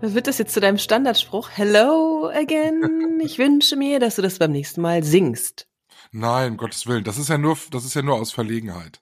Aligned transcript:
Wird 0.00 0.26
das 0.26 0.36
jetzt 0.36 0.52
zu 0.52 0.60
deinem 0.60 0.76
Standardspruch? 0.76 1.48
Hello 1.54 2.28
again. 2.28 3.18
Ich 3.24 3.38
wünsche 3.38 3.76
mir, 3.76 3.98
dass 3.98 4.16
du 4.16 4.22
das 4.22 4.38
beim 4.38 4.52
nächsten 4.52 4.82
Mal 4.82 5.02
singst. 5.02 5.68
Nein, 6.12 6.52
um 6.52 6.56
Gottes 6.58 6.86
Willen. 6.86 7.02
Das 7.02 7.16
ist 7.16 7.28
ja 7.28 7.38
nur, 7.38 7.56
das 7.70 7.84
ist 7.86 7.94
ja 7.94 8.02
nur 8.02 8.16
aus 8.16 8.30
Verlegenheit. 8.30 9.00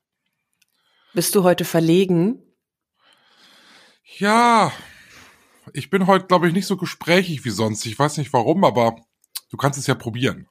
Bist 1.12 1.34
du 1.34 1.42
heute 1.42 1.64
verlegen? 1.64 2.42
Ja, 4.18 4.72
ich 5.72 5.90
bin 5.90 6.06
heute, 6.06 6.26
glaube 6.26 6.46
ich, 6.46 6.54
nicht 6.54 6.66
so 6.66 6.76
gesprächig 6.76 7.44
wie 7.44 7.50
sonst. 7.50 7.84
Ich 7.86 7.98
weiß 7.98 8.16
nicht 8.18 8.32
warum, 8.32 8.62
aber 8.62 8.96
du 9.50 9.56
kannst 9.56 9.78
es 9.78 9.88
ja 9.88 9.94
probieren. 9.96 10.46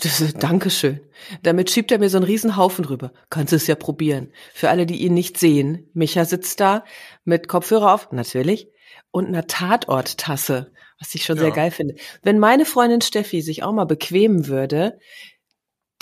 Das 0.00 0.20
ist, 0.20 0.42
Dankeschön. 0.42 1.00
Damit 1.42 1.70
schiebt 1.70 1.90
er 1.90 1.98
mir 1.98 2.10
so 2.10 2.18
einen 2.18 2.26
riesen 2.26 2.56
Haufen 2.56 2.84
rüber. 2.84 3.12
Kannst 3.30 3.54
es 3.54 3.66
ja 3.66 3.76
probieren. 3.76 4.30
Für 4.52 4.68
alle, 4.68 4.84
die 4.84 5.02
ihn 5.02 5.14
nicht 5.14 5.38
sehen. 5.38 5.88
Micha 5.94 6.26
sitzt 6.26 6.60
da 6.60 6.84
mit 7.24 7.48
Kopfhörer 7.48 7.94
auf, 7.94 8.12
natürlich, 8.12 8.68
und 9.10 9.26
einer 9.26 9.46
Tatorttasse, 9.46 10.72
was 10.98 11.14
ich 11.14 11.24
schon 11.24 11.36
Ja. 11.36 11.42
sehr 11.44 11.52
geil 11.52 11.70
finde. 11.70 11.94
Wenn 12.22 12.38
meine 12.38 12.64
Freundin 12.64 13.00
Steffi 13.00 13.42
sich 13.42 13.62
auch 13.62 13.72
mal 13.72 13.84
bequemen 13.86 14.46
würde, 14.46 14.98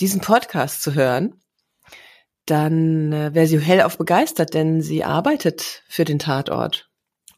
diesen 0.01 0.21
Podcast 0.21 0.83
zu 0.83 0.95
hören, 0.95 1.41
dann 2.47 3.13
äh, 3.13 3.35
wäre 3.35 3.47
sie 3.47 3.59
hellauf 3.59 3.97
begeistert, 3.99 4.55
denn 4.55 4.83
sie 4.83 5.05
arbeitet 5.05 5.83
für 5.89 6.05
den 6.05 6.19
Tatort 6.19 6.91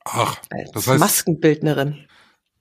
Ach, 0.04 0.36
als 0.50 0.70
das 0.72 0.86
heißt, 0.88 0.98
Maskenbildnerin. 1.00 2.06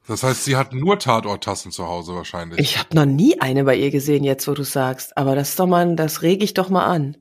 das 0.07 0.23
heißt, 0.23 0.43
sie 0.43 0.55
hat 0.55 0.73
nur 0.73 0.99
Tatorttassen 0.99 1.71
zu 1.71 1.87
Hause 1.87 2.13
wahrscheinlich. 2.15 2.59
Ich 2.59 2.77
habe 2.77 2.95
noch 2.95 3.05
nie 3.05 3.39
eine 3.41 3.63
bei 3.63 3.75
ihr 3.75 3.89
gesehen, 3.91 4.23
jetzt 4.23 4.47
wo 4.47 4.53
du 4.53 4.63
sagst. 4.63 5.17
Aber 5.17 5.35
das 5.35 5.49
ist 5.49 5.59
doch 5.59 5.67
mal, 5.67 5.95
das 5.95 6.21
rege 6.21 6.43
ich 6.43 6.53
doch 6.53 6.69
mal 6.69 6.85
an. 6.85 7.17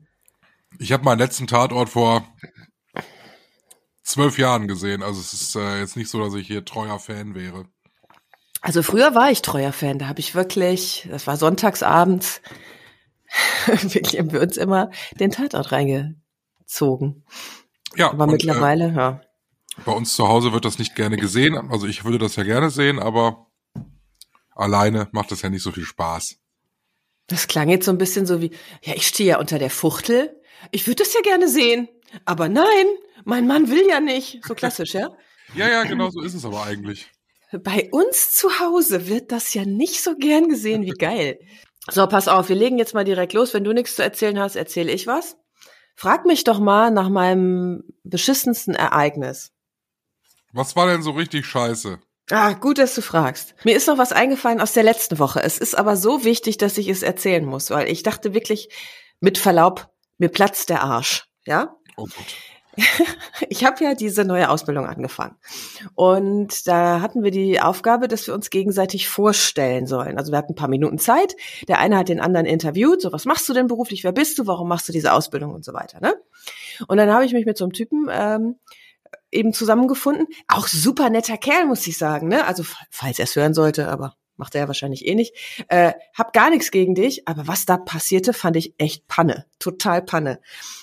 Ich 0.77 0.91
habe 0.91 1.03
meinen 1.03 1.19
letzten 1.19 1.47
Tatort 1.47 1.89
vor 1.89 2.27
zwölf 4.05 4.37
Jahren 4.37 4.67
gesehen. 4.67 5.03
Also 5.03 5.19
es 5.19 5.33
ist 5.33 5.55
äh, 5.55 5.79
jetzt 5.79 5.97
nicht 5.97 6.09
so, 6.09 6.23
dass 6.23 6.33
ich 6.35 6.47
hier 6.47 6.63
treuer 6.63 6.99
Fan 6.99 7.35
wäre. 7.35 7.65
Also 8.61 8.81
früher 8.81 9.13
war 9.13 9.29
ich 9.29 9.41
treuer 9.41 9.73
Fan, 9.73 9.99
da 9.99 10.07
habe 10.07 10.19
ich 10.19 10.33
wirklich, 10.33 11.07
das 11.11 11.27
war 11.27 11.37
sonntagsabends, 11.37 12.41
wirklich 13.67 14.17
haben 14.17 14.31
wir 14.31 14.41
uns 14.41 14.57
immer 14.57 14.89
den 15.19 15.31
Tatort 15.31 15.71
reingezogen. 15.71 17.25
Ja, 17.95 18.11
Aber 18.11 18.23
und, 18.23 18.31
mittlerweile, 18.31 18.91
ja. 18.91 19.09
Äh, 19.09 19.81
bei 19.83 19.91
uns 19.91 20.15
zu 20.15 20.27
Hause 20.27 20.53
wird 20.53 20.65
das 20.65 20.79
nicht 20.79 20.95
gerne 20.95 21.17
gesehen. 21.17 21.55
Also 21.69 21.85
ich 21.85 22.05
würde 22.05 22.17
das 22.17 22.37
ja 22.37 22.43
gerne 22.43 22.69
sehen, 22.69 22.97
aber 22.97 23.47
alleine 24.55 25.09
macht 25.11 25.31
das 25.31 25.41
ja 25.41 25.49
nicht 25.49 25.63
so 25.63 25.71
viel 25.71 25.83
Spaß. 25.83 26.37
Das 27.27 27.47
klang 27.47 27.69
jetzt 27.69 27.85
so 27.85 27.91
ein 27.91 27.97
bisschen 27.97 28.25
so 28.25 28.41
wie, 28.41 28.51
ja, 28.83 28.93
ich 28.95 29.05
stehe 29.05 29.31
ja 29.31 29.39
unter 29.39 29.59
der 29.59 29.69
Fuchtel. 29.69 30.41
Ich 30.71 30.87
würde 30.87 31.03
das 31.03 31.13
ja 31.13 31.21
gerne 31.21 31.49
sehen. 31.49 31.89
Aber 32.23 32.49
nein, 32.49 32.85
mein 33.25 33.47
Mann 33.47 33.69
will 33.69 33.87
ja 33.89 33.99
nicht. 33.99 34.43
So 34.45 34.55
klassisch, 34.55 34.93
ja? 34.93 35.09
Ja, 35.55 35.69
ja, 35.69 35.83
genau 35.83 36.09
so 36.09 36.21
ist 36.21 36.33
es 36.33 36.45
aber 36.45 36.63
eigentlich. 36.63 37.09
Bei 37.51 37.89
uns 37.91 38.33
zu 38.33 38.59
Hause 38.59 39.07
wird 39.07 39.31
das 39.31 39.53
ja 39.53 39.65
nicht 39.65 40.01
so 40.01 40.15
gern 40.15 40.49
gesehen. 40.49 40.83
Wie 40.83 40.89
geil. 40.91 41.39
So, 41.89 42.07
pass 42.07 42.27
auf, 42.27 42.49
wir 42.49 42.55
legen 42.55 42.77
jetzt 42.77 42.93
mal 42.93 43.05
direkt 43.05 43.33
los. 43.33 43.53
Wenn 43.53 43.63
du 43.63 43.73
nichts 43.73 43.95
zu 43.95 44.03
erzählen 44.03 44.39
hast, 44.39 44.55
erzähle 44.55 44.91
ich 44.91 45.07
was. 45.07 45.37
Frag 45.95 46.25
mich 46.25 46.43
doch 46.43 46.59
mal 46.59 46.91
nach 46.91 47.09
meinem 47.09 47.83
beschissensten 48.03 48.73
Ereignis. 48.73 49.51
Was 50.51 50.75
war 50.75 50.87
denn 50.87 51.03
so 51.03 51.11
richtig 51.11 51.45
scheiße? 51.45 51.99
Ah, 52.31 52.53
gut, 52.53 52.79
dass 52.79 52.95
du 52.95 53.01
fragst. 53.01 53.53
Mir 53.63 53.75
ist 53.75 53.87
noch 53.87 53.99
was 53.99 54.11
eingefallen 54.11 54.59
aus 54.59 54.73
der 54.73 54.83
letzten 54.83 55.19
Woche. 55.19 55.43
Es 55.43 55.59
ist 55.59 55.77
aber 55.77 55.95
so 55.95 56.23
wichtig, 56.23 56.57
dass 56.57 56.77
ich 56.77 56.87
es 56.89 57.03
erzählen 57.03 57.45
muss, 57.45 57.69
weil 57.69 57.87
ich 57.87 58.01
dachte 58.01 58.33
wirklich, 58.33 58.69
mit 59.19 59.37
Verlaub, 59.37 59.89
mir 60.17 60.29
platzt 60.29 60.69
der 60.69 60.81
Arsch. 60.81 61.27
Ja? 61.45 61.75
Oh. 61.97 62.07
Ich 63.49 63.63
habe 63.65 63.83
ja 63.83 63.93
diese 63.93 64.25
neue 64.25 64.49
Ausbildung 64.49 64.85
angefangen. 64.85 65.35
Und 65.93 66.67
da 66.67 67.01
hatten 67.01 67.23
wir 67.23 67.31
die 67.31 67.61
Aufgabe, 67.61 68.07
dass 68.07 68.27
wir 68.27 68.33
uns 68.33 68.49
gegenseitig 68.49 69.07
vorstellen 69.07 69.87
sollen. 69.87 70.17
Also 70.17 70.31
wir 70.31 70.37
hatten 70.37 70.53
ein 70.53 70.57
paar 70.57 70.69
Minuten 70.69 70.97
Zeit. 70.97 71.35
Der 71.67 71.79
eine 71.79 71.97
hat 71.97 72.09
den 72.09 72.19
anderen 72.19 72.45
interviewt. 72.45 73.01
So, 73.01 73.11
was 73.11 73.25
machst 73.25 73.47
du 73.49 73.53
denn 73.53 73.67
beruflich? 73.67 74.03
Wer 74.03 74.11
bist 74.11 74.37
du? 74.39 74.47
Warum 74.47 74.67
machst 74.67 74.87
du 74.87 74.93
diese 74.93 75.13
Ausbildung 75.13 75.53
und 75.53 75.63
so 75.63 75.73
weiter? 75.73 75.99
Ne? 76.01 76.15
Und 76.87 76.97
dann 76.97 77.11
habe 77.11 77.25
ich 77.25 77.33
mich 77.33 77.45
mit 77.45 77.57
so 77.57 77.65
einem 77.65 77.73
Typen 77.73 78.09
ähm, 78.11 78.55
eben 79.31 79.53
zusammengefunden. 79.53 80.27
Auch 80.47 80.67
super 80.67 81.09
netter 81.09 81.37
Kerl, 81.37 81.65
muss 81.65 81.85
ich 81.87 81.97
sagen. 81.97 82.27
Ne? 82.27 82.45
Also 82.45 82.63
falls 82.89 83.19
er 83.19 83.23
es 83.23 83.35
hören 83.35 83.53
sollte, 83.53 83.87
aber 83.87 84.15
macht 84.37 84.55
er 84.55 84.61
ja 84.61 84.67
wahrscheinlich 84.67 85.05
eh 85.07 85.15
nicht. 85.15 85.35
Äh, 85.67 85.93
hab 86.13 86.33
gar 86.33 86.49
nichts 86.49 86.71
gegen 86.71 86.95
dich, 86.95 87.27
aber 87.27 87.47
was 87.47 87.65
da 87.65 87.77
passierte, 87.77 88.33
fand 88.33 88.55
ich 88.57 88.73
echt 88.77 89.07
Panne. 89.07 89.45
Total 89.59 90.01
Panne. 90.01 90.39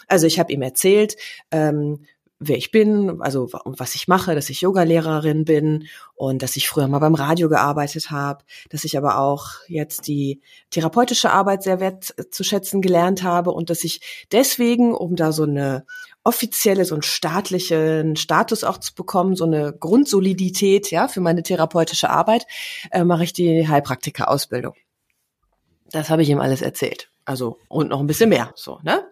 Also 0.09 0.27
ich 0.27 0.39
habe 0.39 0.53
ihm 0.53 0.63
erzählt, 0.63 1.17
ähm, 1.51 2.07
wer 2.45 2.57
ich 2.57 2.71
bin, 2.71 3.21
also 3.21 3.49
was 3.53 3.95
ich 3.95 4.09
mache, 4.09 4.35
dass 4.35 4.51
ich 4.51 4.61
Yogalehrerin 4.61 5.45
bin 5.45 5.89
und 6.15 6.43
dass 6.43 6.57
ich 6.57 6.69
früher 6.69 6.89
mal 6.89 6.99
beim 6.99 7.15
Radio 7.15 7.49
gearbeitet 7.49 8.11
habe, 8.11 8.45
dass 8.71 8.85
ich 8.85 8.97
aber 8.97 9.19
auch 9.19 9.47
jetzt 9.69 10.09
die 10.09 10.41
therapeutische 10.71 11.31
Arbeit 11.31 11.63
sehr 11.63 11.81
wert 11.81 12.15
zu 12.31 12.45
schätzen 12.45 12.83
gelernt 12.83 13.23
habe 13.23 13.53
und 13.53 13.71
dass 13.71 13.85
ich 13.85 14.27
deswegen, 14.33 14.95
um 14.95 15.17
da 15.17 15.33
so 15.33 15.45
eine 15.45 15.85
offizielle, 16.25 16.85
so 16.85 16.95
einen 16.95 17.03
staatlichen 17.03 18.17
Status 18.17 18.65
auch 18.65 18.79
zu 18.79 18.95
bekommen, 18.95 19.35
so 19.35 19.45
eine 19.45 19.73
Grundsolidität, 19.73 20.91
ja, 20.91 21.09
für 21.09 21.21
meine 21.21 21.43
therapeutische 21.43 22.11
Arbeit, 22.11 22.47
äh, 22.91 23.05
mache 23.05 23.25
ich 23.25 23.33
die 23.33 23.67
Heilpraktika-Ausbildung. 23.67 24.75
Das 25.91 26.11
habe 26.11 26.23
ich 26.23 26.31
ihm 26.31 26.41
alles 26.41 26.63
erzählt. 26.63 27.11
Also, 27.25 27.59
und 27.69 27.91
noch 27.91 28.01
ein 28.01 28.07
bisschen 28.07 28.31
mehr, 28.31 28.53
so, 28.55 28.79
ne? 28.83 29.05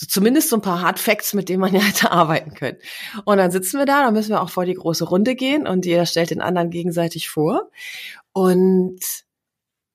So 0.00 0.06
zumindest 0.06 0.48
so 0.48 0.54
ein 0.54 0.62
paar 0.62 0.80
Hard 0.80 1.00
Facts, 1.00 1.34
mit 1.34 1.48
denen 1.48 1.60
man 1.60 1.74
ja 1.74 1.80
hätte 1.80 2.12
arbeiten 2.12 2.54
können. 2.54 2.78
Und 3.24 3.38
dann 3.38 3.50
sitzen 3.50 3.78
wir 3.78 3.84
da, 3.84 4.04
dann 4.04 4.14
müssen 4.14 4.30
wir 4.30 4.40
auch 4.40 4.50
vor 4.50 4.64
die 4.64 4.74
große 4.74 5.04
Runde 5.04 5.34
gehen 5.34 5.66
und 5.66 5.84
jeder 5.86 6.06
stellt 6.06 6.30
den 6.30 6.40
anderen 6.40 6.70
gegenseitig 6.70 7.28
vor. 7.28 7.68
Und 8.32 9.00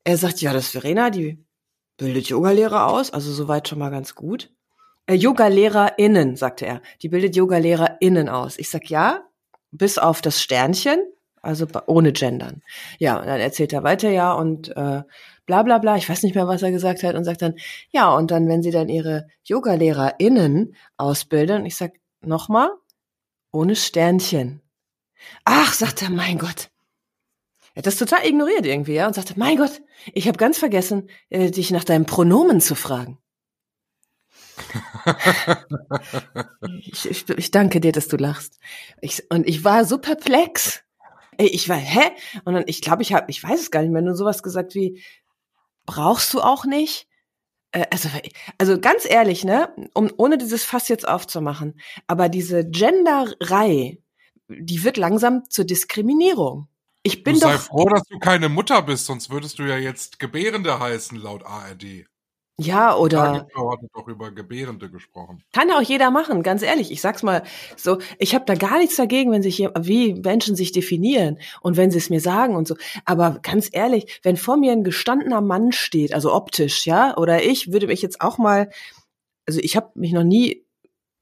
er 0.04 0.18
sagt, 0.18 0.42
ja, 0.42 0.52
das 0.52 0.66
ist 0.66 0.72
Verena, 0.72 1.10
die 1.10 1.42
bildet 1.96 2.28
Yogalehrer 2.28 2.88
aus, 2.88 3.12
also 3.12 3.32
soweit 3.32 3.70
schon 3.70 3.80
mal 3.80 3.92
ganz 3.92 4.14
gut. 4.14 4.52
Äh, 5.06 5.14
Yoga-LehrerInnen, 5.14 6.36
sagte 6.36 6.66
er. 6.66 6.82
Die 7.02 7.08
bildet 7.08 7.38
Yoga-LehrerInnen 7.38 8.28
aus. 8.28 8.60
Ich 8.60 8.70
sag 8.70 8.90
ja, 8.90 9.24
bis 9.72 9.98
auf 9.98 10.22
das 10.22 10.42
Sternchen, 10.42 11.00
also 11.44 11.68
ohne 11.86 12.14
Gendern. 12.14 12.64
Ja, 13.00 13.20
und 13.20 13.28
dann 13.28 13.40
erzählt 13.40 13.74
er 13.74 13.84
weiter, 13.84 14.10
ja, 14.10 14.34
und 14.34 14.70
äh, 14.70 15.04
bla 15.46 15.64
bla 15.64 15.78
bla, 15.78 15.98
ich 15.98 16.10
weiß 16.10 16.24
nicht 16.24 16.36
mehr, 16.36 16.48
was 16.48 16.64
er 16.64 16.72
gesagt 16.72 17.04
hat, 17.04 17.16
und 17.16 17.26
sagt 17.26 17.42
dann, 17.42 17.56
ja, 17.92 18.10
und 18.16 18.32
dann, 18.32 18.48
wenn 18.48 18.64
sie 18.64 18.72
dann 18.72 18.90
ihre 18.90 19.28
YogalehrerInnen 19.44 20.76
ausbilden, 20.98 21.62
und 21.62 21.66
ich 21.66 21.76
sag, 21.76 21.94
nochmal, 22.22 22.70
ohne 23.52 23.76
Sternchen. 23.76 24.62
Ach, 25.46 25.74
sagt 25.74 26.02
er, 26.02 26.10
mein 26.10 26.40
Gott. 26.40 26.70
Er 27.74 27.80
hat 27.80 27.88
das 27.88 27.98
total 27.98 28.26
ignoriert 28.26 28.66
irgendwie, 28.66 28.94
ja, 28.94 29.08
und 29.08 29.14
sagte, 29.14 29.34
mein 29.38 29.58
Gott, 29.58 29.82
ich 30.14 30.28
habe 30.28 30.38
ganz 30.38 30.58
vergessen, 30.58 31.10
äh, 31.30 31.52
dich 31.52 31.72
nach 31.72 31.84
deinem 31.84 32.06
Pronomen 32.06 32.62
zu 32.62 32.76
fragen. 32.76 33.18
ich, 36.86 37.10
ich, 37.10 37.30
ich 37.30 37.52
danke 37.52 37.82
dir, 37.82 37.92
dass 37.92 38.08
du 38.08 38.18
lachst. 38.18 38.60
Ich, 39.02 39.30
und 39.32 39.48
ich 39.48 39.64
war 39.64 39.86
so 39.86 39.98
perplex. 39.98 40.83
Ey, 41.38 41.48
Ich 41.48 41.70
war, 41.70 41.78
hä? 41.78 42.12
Und 42.46 42.54
dann, 42.54 42.64
ich 42.68 42.82
glaube, 42.82 43.02
ich 43.02 43.14
habe, 43.14 43.30
ich 43.30 43.44
weiß 43.44 43.60
es 43.60 43.72
gar 43.72 43.82
nicht 43.82 43.92
mehr, 43.92 44.02
nur 44.02 44.16
sowas 44.16 44.44
gesagt 44.44 44.76
wie, 44.76 45.04
brauchst 45.86 46.34
du 46.34 46.42
auch 46.42 46.66
nicht? 46.66 47.08
Äh, 47.72 47.86
Also, 47.92 48.10
also 48.58 48.80
ganz 48.80 49.06
ehrlich, 49.10 49.44
ne, 49.44 49.74
um, 49.94 50.12
ohne 50.18 50.38
dieses 50.38 50.64
Fass 50.64 50.88
jetzt 50.88 51.08
aufzumachen, 51.08 51.80
aber 52.08 52.30
diese 52.30 52.68
Genderei, 52.70 54.00
die 54.48 54.84
wird 54.84 54.98
langsam 54.98 55.44
zur 55.50 55.66
Diskriminierung. 55.66 56.68
Ich 57.04 57.24
bin 57.24 57.34
du 57.34 57.42
sei 57.42 57.54
doch, 57.54 57.62
froh, 57.62 57.90
dass 57.90 58.04
du 58.04 58.18
keine 58.20 58.48
Mutter 58.48 58.82
bist, 58.82 59.06
sonst 59.06 59.30
würdest 59.30 59.60
du 59.60 59.64
ja 59.64 59.78
jetzt 59.78 60.20
Gebärende 60.20 60.80
heißen, 60.80 61.18
laut 61.18 61.46
ARD. 61.46 62.06
Ja, 62.60 62.96
oder 62.96 63.48
Tagesschau 63.48 63.72
hat 63.72 63.80
doch 63.94 64.08
über 64.08 64.32
Gebärende 64.32 64.90
gesprochen. 64.90 65.44
Kann 65.54 65.70
ja 65.70 65.78
auch 65.78 65.82
jeder 65.82 66.12
machen, 66.12 66.44
ganz 66.44 66.62
ehrlich. 66.62 66.92
Ich 66.92 67.02
sag's 67.02 67.24
mal 67.24 67.42
so, 67.76 67.98
ich 68.20 68.36
habe 68.36 68.46
da 68.46 68.54
gar 68.54 68.78
nichts 68.78 68.96
dagegen, 68.96 69.32
wenn 69.32 69.42
sich 69.42 69.58
jem- 69.58 69.72
wie 69.80 70.14
Menschen 70.14 70.56
sich 70.56 70.72
definieren 70.72 71.40
und 71.62 71.78
wenn 71.78 71.90
sie 71.90 71.98
es 71.98 72.10
mir 72.12 72.22
sagen 72.22 72.56
und 72.56 72.68
so. 72.68 72.76
Aber 73.06 73.40
ganz 73.42 73.70
ehrlich, 73.72 74.20
wenn 74.24 74.38
vor 74.38 74.58
mir 74.58 74.72
ein 74.72 74.84
gestandener 74.84 75.42
Mann 75.42 75.72
steht, 75.72 76.14
also 76.14 76.34
optisch, 76.34 76.86
ja, 76.86 77.18
oder 77.18 77.44
ich 77.44 77.72
würde 77.72 77.88
mich 77.88 78.04
jetzt 78.04 78.22
auch 78.22 78.38
mal, 78.38 78.70
also 79.48 79.60
ich 79.60 79.76
habe 79.76 79.90
mich 79.96 80.12
noch 80.14 80.24
nie 80.24 80.66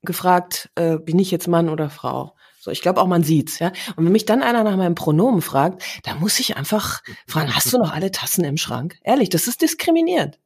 gefragt, 0.04 0.70
äh, 0.76 0.98
bin 0.98 1.18
ich 1.18 1.32
jetzt 1.32 1.48
Mann 1.48 1.70
oder 1.70 1.90
Frau? 1.90 2.36
So, 2.60 2.72
ich 2.72 2.82
glaube 2.82 3.02
auch, 3.02 3.08
man 3.08 3.24
sieht's, 3.24 3.58
ja. 3.60 3.72
Und 3.96 4.06
wenn 4.06 4.12
mich 4.12 4.26
dann 4.26 4.44
einer 4.44 4.64
nach 4.64 4.76
meinem 4.78 4.96
Pronomen 4.96 5.42
fragt, 5.42 5.82
dann 6.04 6.20
muss 6.20 6.40
ich 6.40 6.58
einfach 6.58 7.02
fragen, 7.26 7.56
hast 7.56 7.72
du 7.74 7.78
noch 7.78 7.92
alle 7.94 8.12
Tassen 8.12 8.44
im 8.44 8.58
Schrank? 8.58 8.98
Ehrlich, 9.04 9.30
das 9.30 9.48
ist 9.48 9.62
diskriminierend. 9.62 10.40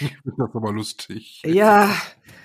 Das 0.24 0.48
ist 0.48 0.54
aber 0.54 0.72
lustig. 0.72 1.42
Ja, 1.44 1.94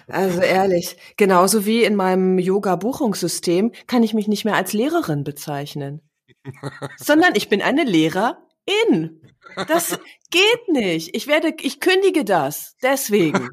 also 0.08 0.42
ehrlich, 0.42 0.98
genauso 1.18 1.66
wie 1.66 1.84
in 1.84 1.96
meinem 1.96 2.38
Yoga-Buchungssystem 2.40 3.72
kann 3.88 4.04
ich 4.04 4.14
mich 4.14 4.28
nicht 4.28 4.46
mehr 4.46 4.56
als 4.56 4.74
Lehrerin 4.74 5.24
bezeichnen, 5.24 6.02
sondern 6.98 7.36
ich 7.36 7.50
bin 7.50 7.62
eine 7.62 7.84
Lehrerin. 7.84 9.22
Das 9.68 10.00
geht 10.30 10.70
nicht. 10.70 11.16
Ich 11.16 11.28
werde, 11.28 11.54
ich 11.62 11.80
kündige 11.80 12.24
das. 12.24 12.76
Deswegen. 12.82 13.50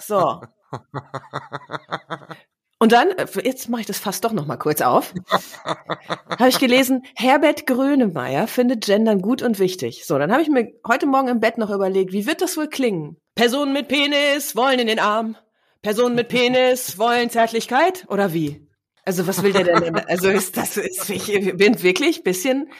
So. 0.00 0.42
Und 2.78 2.92
dann, 2.92 3.10
äh, 3.10 3.26
jetzt 3.42 3.68
mache 3.68 3.82
ich 3.82 3.86
das 3.86 3.98
fast 3.98 4.24
doch 4.24 4.32
noch 4.32 4.46
mal 4.46 4.56
kurz 4.56 4.80
auf, 4.80 5.14
habe 5.64 6.48
ich 6.48 6.58
gelesen, 6.58 7.02
Herbert 7.14 7.66
Grönemeyer 7.66 8.46
findet 8.46 8.86
Gendern 8.86 9.22
gut 9.22 9.42
und 9.42 9.58
wichtig. 9.58 10.04
So, 10.04 10.18
dann 10.18 10.32
habe 10.32 10.42
ich 10.42 10.48
mir 10.48 10.72
heute 10.86 11.06
Morgen 11.06 11.28
im 11.28 11.40
Bett 11.40 11.58
noch 11.58 11.70
überlegt, 11.70 12.12
wie 12.12 12.26
wird 12.26 12.42
das 12.42 12.56
wohl 12.56 12.68
klingen? 12.68 13.16
Personen 13.34 13.72
mit 13.72 13.88
Penis 13.88 14.56
wollen 14.56 14.78
in 14.78 14.86
den 14.86 14.98
Arm. 14.98 15.36
Personen 15.82 16.14
mit 16.14 16.28
Penis 16.28 16.98
wollen 16.98 17.30
Zärtlichkeit 17.30 18.06
oder 18.08 18.32
wie? 18.32 18.66
Also 19.04 19.26
was 19.26 19.42
will 19.42 19.52
der 19.52 19.64
denn? 19.64 19.96
Also 20.06 20.30
ist 20.30 20.56
das 20.56 20.78
ist 20.78 21.10
ich 21.10 21.26
bin 21.56 21.82
wirklich 21.82 22.22
bisschen 22.22 22.70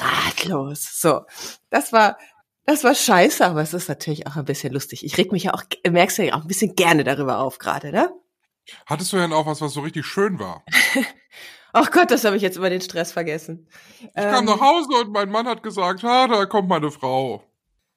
ratlos. 0.00 1.00
So, 1.00 1.22
das 1.70 1.92
war 1.92 2.18
das 2.66 2.84
war 2.84 2.94
scheiße, 2.94 3.46
aber 3.46 3.62
es 3.62 3.72
ist 3.72 3.88
natürlich 3.88 4.26
auch 4.26 4.36
ein 4.36 4.44
bisschen 4.44 4.74
lustig. 4.74 5.02
Ich 5.02 5.16
reg 5.16 5.32
mich 5.32 5.44
ja 5.44 5.54
auch, 5.54 5.62
merkst 5.88 6.18
du 6.18 6.26
ja 6.26 6.34
auch 6.34 6.42
ein 6.42 6.48
bisschen 6.48 6.74
gerne 6.74 7.02
darüber 7.02 7.38
auf 7.38 7.58
gerade, 7.58 7.90
ne? 7.90 8.12
Hattest 8.86 9.12
du 9.12 9.16
denn 9.16 9.32
auch 9.32 9.46
was, 9.46 9.60
was 9.60 9.72
so 9.72 9.80
richtig 9.80 10.06
schön 10.06 10.38
war? 10.38 10.64
Ach 11.72 11.90
Gott, 11.92 12.10
das 12.10 12.24
habe 12.24 12.36
ich 12.36 12.42
jetzt 12.42 12.56
über 12.56 12.70
den 12.70 12.80
Stress 12.80 13.12
vergessen. 13.12 13.68
Ich 14.00 14.08
ähm, 14.14 14.30
kam 14.30 14.44
nach 14.44 14.60
Hause 14.60 14.88
und 15.00 15.12
mein 15.12 15.30
Mann 15.30 15.46
hat 15.46 15.62
gesagt, 15.62 16.02
ha, 16.02 16.26
da 16.26 16.46
kommt 16.46 16.68
meine 16.68 16.90
Frau. 16.90 17.42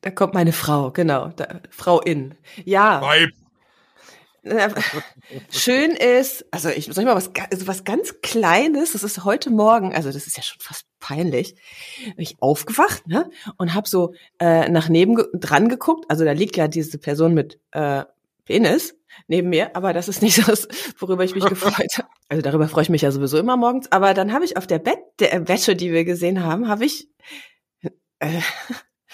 Da 0.02 0.10
kommt 0.10 0.34
meine 0.34 0.54
Frau, 0.54 0.92
genau. 0.92 1.30
Da, 1.30 1.62
Frau 1.70 2.02
in. 2.02 2.36
Ja. 2.66 3.02
Weib. 3.02 3.30
Schön 5.52 5.92
ist, 5.92 6.46
also 6.52 6.70
ich 6.70 6.88
ich 6.90 6.96
mal 6.98 7.16
was, 7.16 7.30
also 7.52 7.68
was 7.68 7.84
ganz 7.84 8.22
Kleines, 8.22 8.94
das 8.94 9.04
ist 9.04 9.24
heute 9.24 9.52
Morgen, 9.52 9.94
also 9.94 10.12
das 10.12 10.26
ist 10.26 10.36
ja 10.36 10.42
schon 10.42 10.60
fast 10.60 10.86
peinlich, 11.00 11.54
bin 12.04 12.16
ich 12.18 12.42
aufgewacht 12.42 13.06
ne, 13.06 13.30
und 13.58 13.76
habe 13.76 13.88
so 13.88 14.16
äh, 14.40 14.68
nach 14.70 14.90
neben 14.90 15.24
dran 15.34 15.70
geguckt, 15.70 16.06
also 16.10 16.26
da 16.26 16.32
liegt 16.32 16.58
ja 16.58 16.68
diese 16.68 16.98
Person 16.98 17.36
mit 17.36 17.60
äh, 17.72 18.04
Penis 18.46 18.96
neben 19.28 19.50
mir, 19.50 19.76
aber 19.76 19.94
das 19.94 20.08
ist 20.08 20.22
nicht 20.22 20.38
das, 20.48 20.68
worüber 20.98 21.24
ich 21.24 21.36
mich 21.36 21.46
gefreut 21.46 21.98
habe. 21.98 22.08
Also 22.30 22.42
darüber 22.42 22.68
freue 22.68 22.84
ich 22.84 22.90
mich 22.90 23.02
ja 23.02 23.12
sowieso 23.12 23.38
immer 23.38 23.58
morgens, 23.58 23.92
aber 23.92 24.14
dann 24.14 24.34
habe 24.34 24.46
ich 24.46 24.58
auf 24.58 24.68
der 24.68 24.80
Bett 24.80 25.00
der 25.20 25.48
Wäsche, 25.48 25.76
die 25.76 25.92
wir 25.92 26.06
gesehen 26.06 26.44
haben, 26.44 26.68
habe 26.68 26.86
ich 26.86 27.10
äh, 28.20 28.42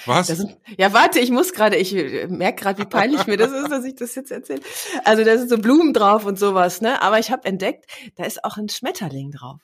was? 0.05 0.27
Sind, 0.27 0.57
ja, 0.77 0.93
warte, 0.93 1.19
ich 1.19 1.31
muss 1.31 1.53
gerade, 1.53 1.75
ich 1.75 1.93
merke 2.29 2.61
gerade, 2.61 2.79
wie 2.79 2.85
peinlich 2.85 3.25
mir 3.25 3.37
das 3.37 3.51
ist, 3.51 3.71
dass 3.71 3.83
ich 3.83 3.95
das 3.95 4.13
jetzt 4.15 4.31
erzähle. 4.31 4.61
Also 5.03 5.23
da 5.23 5.37
sind 5.37 5.49
so 5.49 5.57
Blumen 5.57 5.93
drauf 5.93 6.25
und 6.25 6.37
sowas, 6.37 6.81
ne? 6.81 7.01
Aber 7.01 7.19
ich 7.19 7.31
habe 7.31 7.45
entdeckt, 7.45 7.85
da 8.15 8.25
ist 8.25 8.43
auch 8.43 8.57
ein 8.57 8.69
Schmetterling 8.69 9.31
drauf. 9.31 9.59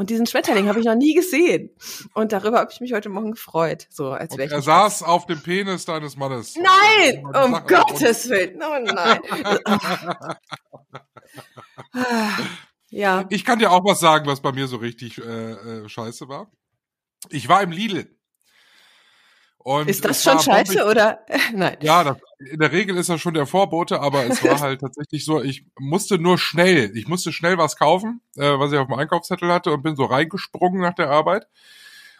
Und 0.00 0.08
diesen 0.08 0.24
Schmetterling 0.24 0.66
habe 0.66 0.80
ich 0.80 0.86
noch 0.86 0.94
nie 0.94 1.12
gesehen. 1.12 1.76
Und 2.14 2.32
darüber 2.32 2.60
habe 2.60 2.70
ich 2.72 2.80
mich 2.80 2.94
heute 2.94 3.10
Morgen 3.10 3.32
gefreut. 3.32 3.86
So, 3.90 4.12
als 4.12 4.34
wäre 4.38 4.46
ich. 4.46 4.52
Er 4.52 4.62
saß 4.62 5.02
auf 5.02 5.26
dem 5.26 5.42
Penis 5.42 5.84
deines 5.84 6.16
Mannes. 6.16 6.56
Nein! 6.56 7.26
Um 7.26 7.52
Sache 7.52 7.66
Gottes 7.66 8.30
Willen. 8.30 8.62
Oh 8.62 8.78
nein. 8.82 9.20
ja. 12.88 13.26
Ich 13.28 13.44
kann 13.44 13.58
dir 13.58 13.70
auch 13.70 13.84
was 13.84 14.00
sagen, 14.00 14.26
was 14.26 14.40
bei 14.40 14.52
mir 14.52 14.68
so 14.68 14.78
richtig 14.78 15.18
äh, 15.18 15.22
äh, 15.82 15.86
scheiße 15.86 16.30
war. 16.30 16.50
Ich 17.28 17.50
war 17.50 17.62
im 17.62 17.70
Lidl. 17.70 18.18
Und 19.62 19.90
ist 19.90 20.04
das 20.04 20.22
schon 20.22 20.38
scheiße 20.38 20.74
ich, 20.74 20.82
oder? 20.82 21.20
Nein. 21.54 21.76
Ja, 21.82 22.02
das, 22.02 22.16
in 22.38 22.58
der 22.58 22.72
Regel 22.72 22.96
ist 22.96 23.10
das 23.10 23.20
schon 23.20 23.34
der 23.34 23.46
Vorbote, 23.46 24.00
aber 24.00 24.24
es 24.24 24.42
war 24.42 24.58
halt 24.60 24.80
tatsächlich 24.80 25.24
so, 25.24 25.42
ich 25.42 25.66
musste 25.78 26.18
nur 26.18 26.38
schnell, 26.38 26.96
ich 26.96 27.08
musste 27.08 27.30
schnell 27.30 27.58
was 27.58 27.76
kaufen, 27.76 28.22
äh, 28.36 28.58
was 28.58 28.72
ich 28.72 28.78
auf 28.78 28.86
dem 28.86 28.98
Einkaufszettel 28.98 29.52
hatte 29.52 29.72
und 29.72 29.82
bin 29.82 29.96
so 29.96 30.04
reingesprungen 30.04 30.80
nach 30.80 30.94
der 30.94 31.10
Arbeit. 31.10 31.46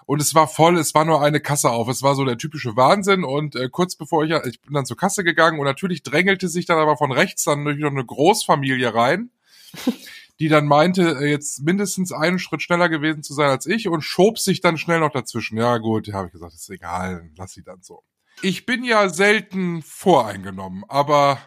Und 0.04 0.20
es 0.20 0.34
war 0.34 0.48
voll, 0.48 0.76
es 0.76 0.94
war 0.94 1.04
nur 1.04 1.22
eine 1.22 1.40
Kasse 1.40 1.70
auf. 1.70 1.88
Es 1.88 2.02
war 2.02 2.14
so 2.14 2.24
der 2.24 2.36
typische 2.36 2.76
Wahnsinn. 2.76 3.22
Und 3.24 3.54
äh, 3.54 3.68
kurz 3.70 3.94
bevor 3.94 4.24
ich, 4.24 4.32
ich 4.44 4.60
bin 4.60 4.74
dann 4.74 4.84
zur 4.84 4.96
Kasse 4.96 5.24
gegangen 5.24 5.60
und 5.60 5.66
natürlich 5.66 6.02
drängelte 6.02 6.48
sich 6.48 6.66
dann 6.66 6.78
aber 6.78 6.96
von 6.96 7.12
rechts 7.12 7.44
dann 7.44 7.64
durch 7.64 7.78
noch 7.78 7.90
eine 7.90 8.04
Großfamilie 8.04 8.92
rein 8.92 9.30
die 10.40 10.48
dann 10.48 10.66
meinte, 10.66 11.18
äh, 11.20 11.30
jetzt 11.30 11.62
mindestens 11.62 12.12
einen 12.12 12.38
Schritt 12.38 12.62
schneller 12.62 12.88
gewesen 12.88 13.22
zu 13.22 13.34
sein 13.34 13.50
als 13.50 13.66
ich 13.66 13.88
und 13.88 14.00
schob 14.00 14.38
sich 14.38 14.60
dann 14.60 14.78
schnell 14.78 15.00
noch 15.00 15.12
dazwischen. 15.12 15.58
Ja 15.58 15.76
gut, 15.78 16.12
habe 16.12 16.26
ich 16.28 16.32
gesagt, 16.32 16.54
ist 16.54 16.70
egal, 16.70 17.30
lass 17.36 17.52
sie 17.52 17.62
dann 17.62 17.82
so. 17.82 18.02
Ich 18.42 18.64
bin 18.64 18.82
ja 18.82 19.10
selten 19.10 19.82
voreingenommen, 19.82 20.84
aber 20.88 21.38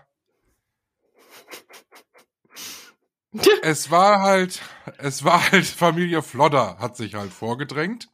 es 3.64 3.90
war 3.90 4.22
halt, 4.22 4.62
es 5.00 5.24
war 5.24 5.52
halt 5.52 5.66
Familie 5.66 6.22
Flodder 6.22 6.78
hat 6.78 6.96
sich 6.96 7.16
halt 7.16 7.34
vorgedrängt 7.34 8.13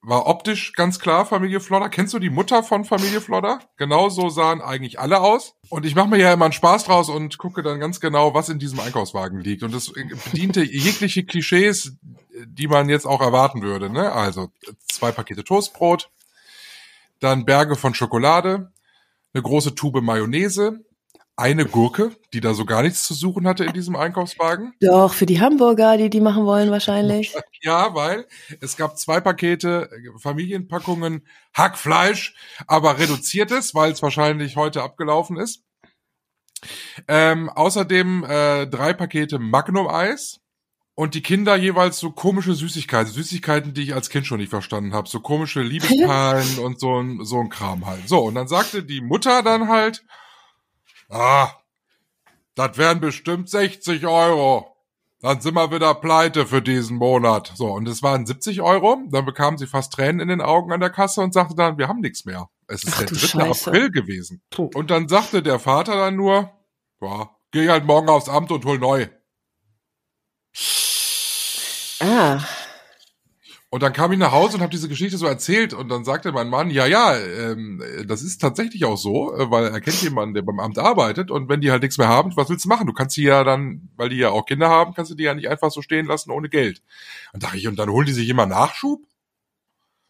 war 0.00 0.26
optisch 0.26 0.72
ganz 0.74 0.98
klar 0.98 1.26
Familie 1.26 1.60
Flodder. 1.60 1.88
Kennst 1.88 2.14
du 2.14 2.18
die 2.18 2.30
Mutter 2.30 2.62
von 2.62 2.84
Familie 2.84 3.20
Flodder? 3.20 3.58
Genau 3.76 4.08
so 4.08 4.28
sahen 4.28 4.60
eigentlich 4.60 5.00
alle 5.00 5.20
aus. 5.20 5.54
Und 5.70 5.84
ich 5.84 5.94
mache 5.94 6.08
mir 6.08 6.18
ja 6.18 6.32
immer 6.32 6.46
einen 6.46 6.52
Spaß 6.52 6.84
draus 6.84 7.08
und 7.08 7.38
gucke 7.38 7.62
dann 7.62 7.80
ganz 7.80 8.00
genau, 8.00 8.32
was 8.32 8.48
in 8.48 8.58
diesem 8.58 8.80
Einkaufswagen 8.80 9.40
liegt. 9.40 9.62
Und 9.62 9.74
das 9.74 9.92
bediente 10.24 10.62
jegliche 10.62 11.24
Klischees, 11.24 11.96
die 12.46 12.68
man 12.68 12.88
jetzt 12.88 13.06
auch 13.06 13.20
erwarten 13.20 13.62
würde. 13.62 13.90
Ne? 13.90 14.12
Also 14.12 14.50
zwei 14.86 15.10
Pakete 15.10 15.44
Toastbrot, 15.44 16.10
dann 17.20 17.44
Berge 17.44 17.74
von 17.74 17.94
Schokolade, 17.94 18.72
eine 19.34 19.42
große 19.42 19.74
Tube 19.74 20.00
Mayonnaise, 20.00 20.84
eine 21.38 21.66
Gurke, 21.66 22.10
die 22.32 22.40
da 22.40 22.52
so 22.52 22.64
gar 22.64 22.82
nichts 22.82 23.04
zu 23.04 23.14
suchen 23.14 23.46
hatte 23.46 23.64
in 23.64 23.72
diesem 23.72 23.94
Einkaufswagen. 23.94 24.74
Doch, 24.80 25.14
für 25.14 25.24
die 25.24 25.40
Hamburger, 25.40 25.96
die 25.96 26.10
die 26.10 26.20
machen 26.20 26.44
wollen 26.44 26.70
wahrscheinlich. 26.70 27.34
Ja, 27.60 27.92
weil 27.92 28.24
es 28.60 28.76
gab 28.76 28.96
zwei 28.98 29.20
Pakete, 29.20 29.90
äh, 29.90 30.18
Familienpackungen 30.20 31.26
Hackfleisch, 31.52 32.36
aber 32.68 33.00
reduziertes, 33.00 33.74
weil 33.74 33.90
es 33.90 34.00
wahrscheinlich 34.00 34.54
heute 34.54 34.84
abgelaufen 34.84 35.36
ist. 35.36 35.64
Ähm, 37.08 37.50
außerdem 37.50 38.22
äh, 38.22 38.68
drei 38.68 38.92
Pakete 38.92 39.40
Magnum-Eis 39.40 40.38
und 40.94 41.14
die 41.14 41.22
Kinder 41.22 41.56
jeweils 41.56 41.98
so 41.98 42.12
komische 42.12 42.54
Süßigkeiten, 42.54 43.12
Süßigkeiten, 43.12 43.74
die 43.74 43.82
ich 43.82 43.94
als 43.94 44.08
Kind 44.08 44.24
schon 44.24 44.38
nicht 44.38 44.50
verstanden 44.50 44.94
habe, 44.94 45.08
so 45.08 45.18
komische 45.18 45.60
Liebesperlen 45.60 46.58
und 46.64 46.78
so 46.78 47.02
ein, 47.02 47.24
so 47.24 47.40
ein 47.40 47.48
Kram 47.48 47.86
halt. 47.86 48.08
So, 48.08 48.20
und 48.20 48.36
dann 48.36 48.46
sagte 48.46 48.84
die 48.84 49.00
Mutter 49.00 49.42
dann 49.42 49.66
halt, 49.66 50.04
Ah, 51.08 51.50
das 52.54 52.76
wären 52.76 53.00
bestimmt 53.00 53.48
60 53.48 54.06
Euro. 54.06 54.74
Dann 55.20 55.40
sind 55.40 55.54
wir 55.54 55.72
wieder 55.72 55.94
pleite 55.94 56.46
für 56.46 56.62
diesen 56.62 56.96
Monat. 56.96 57.52
So, 57.56 57.72
und 57.72 57.88
es 57.88 58.02
waren 58.02 58.24
70 58.24 58.62
Euro. 58.62 58.98
Dann 59.10 59.24
bekam 59.24 59.58
sie 59.58 59.66
fast 59.66 59.92
Tränen 59.92 60.20
in 60.20 60.28
den 60.28 60.40
Augen 60.40 60.72
an 60.72 60.80
der 60.80 60.90
Kasse 60.90 61.22
und 61.22 61.34
sagte 61.34 61.56
dann, 61.56 61.76
wir 61.76 61.88
haben 61.88 62.00
nichts 62.00 62.24
mehr. 62.24 62.48
Es 62.68 62.84
ist 62.84 62.94
Ach, 62.94 62.98
der 62.98 63.06
3. 63.08 63.16
Scheiße. 63.16 63.70
April 63.70 63.90
gewesen. 63.90 64.42
Puh. 64.50 64.70
Und 64.74 64.90
dann 64.90 65.08
sagte 65.08 65.42
der 65.42 65.58
Vater 65.58 65.96
dann 65.96 66.16
nur, 66.16 66.52
ja, 67.00 67.30
geh 67.50 67.68
halt 67.68 67.84
morgen 67.84 68.08
aufs 68.08 68.28
Amt 68.28 68.52
und 68.52 68.64
hol 68.64 68.78
neu. 68.78 69.08
Ah. 72.00 72.40
Und 73.70 73.82
dann 73.82 73.92
kam 73.92 74.12
ich 74.12 74.18
nach 74.18 74.32
Hause 74.32 74.56
und 74.56 74.62
habe 74.62 74.70
diese 74.70 74.88
Geschichte 74.88 75.18
so 75.18 75.26
erzählt 75.26 75.74
und 75.74 75.90
dann 75.90 76.02
sagte 76.02 76.32
mein 76.32 76.48
Mann, 76.48 76.70
ja, 76.70 76.86
ja, 76.86 77.14
ähm, 77.18 77.82
das 78.06 78.22
ist 78.22 78.38
tatsächlich 78.40 78.86
auch 78.86 78.96
so, 78.96 79.34
äh, 79.36 79.50
weil 79.50 79.66
er 79.66 79.80
kennt 79.82 80.00
jemanden, 80.02 80.34
der 80.34 80.40
beim 80.40 80.58
Amt 80.58 80.78
arbeitet 80.78 81.30
und 81.30 81.50
wenn 81.50 81.60
die 81.60 81.70
halt 81.70 81.82
nichts 81.82 81.98
mehr 81.98 82.08
haben, 82.08 82.34
was 82.34 82.48
willst 82.48 82.64
du 82.64 82.68
machen? 82.70 82.86
Du 82.86 82.94
kannst 82.94 83.14
sie 83.14 83.24
ja 83.24 83.44
dann, 83.44 83.90
weil 83.96 84.08
die 84.08 84.16
ja 84.16 84.30
auch 84.30 84.46
Kinder 84.46 84.70
haben, 84.70 84.94
kannst 84.94 85.10
du 85.10 85.14
die 85.14 85.24
ja 85.24 85.34
nicht 85.34 85.50
einfach 85.50 85.70
so 85.70 85.82
stehen 85.82 86.06
lassen 86.06 86.30
ohne 86.30 86.48
Geld. 86.48 86.82
Und 87.34 87.42
dachte 87.42 87.58
ich, 87.58 87.68
und 87.68 87.78
dann 87.78 87.90
holen 87.90 88.06
die 88.06 88.14
sich 88.14 88.28
immer 88.30 88.46
Nachschub? 88.46 89.02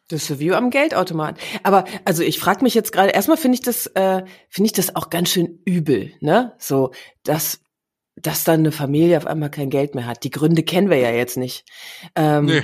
Das 0.06 0.30
ist 0.30 0.38
wie 0.38 0.52
am 0.52 0.70
Geldautomat. 0.70 1.38
Aber 1.64 1.84
also 2.04 2.22
ich 2.22 2.38
frage 2.38 2.62
mich 2.62 2.74
jetzt 2.74 2.92
gerade, 2.92 3.10
erstmal 3.10 3.36
finde 3.36 3.56
ich 3.56 3.62
das, 3.62 3.88
äh, 3.88 4.22
finde 4.48 4.66
ich 4.66 4.72
das 4.72 4.94
auch 4.94 5.10
ganz 5.10 5.30
schön 5.30 5.58
übel, 5.64 6.12
ne? 6.20 6.54
So, 6.58 6.92
dass 7.24 7.60
dass 8.14 8.42
dann 8.42 8.60
eine 8.60 8.72
Familie 8.72 9.16
auf 9.16 9.26
einmal 9.26 9.50
kein 9.50 9.70
Geld 9.70 9.94
mehr 9.94 10.06
hat. 10.06 10.24
Die 10.24 10.30
Gründe 10.30 10.64
kennen 10.64 10.90
wir 10.90 10.96
ja 10.96 11.10
jetzt 11.10 11.36
nicht. 11.36 11.64
Ähm, 12.16 12.46
nee. 12.46 12.62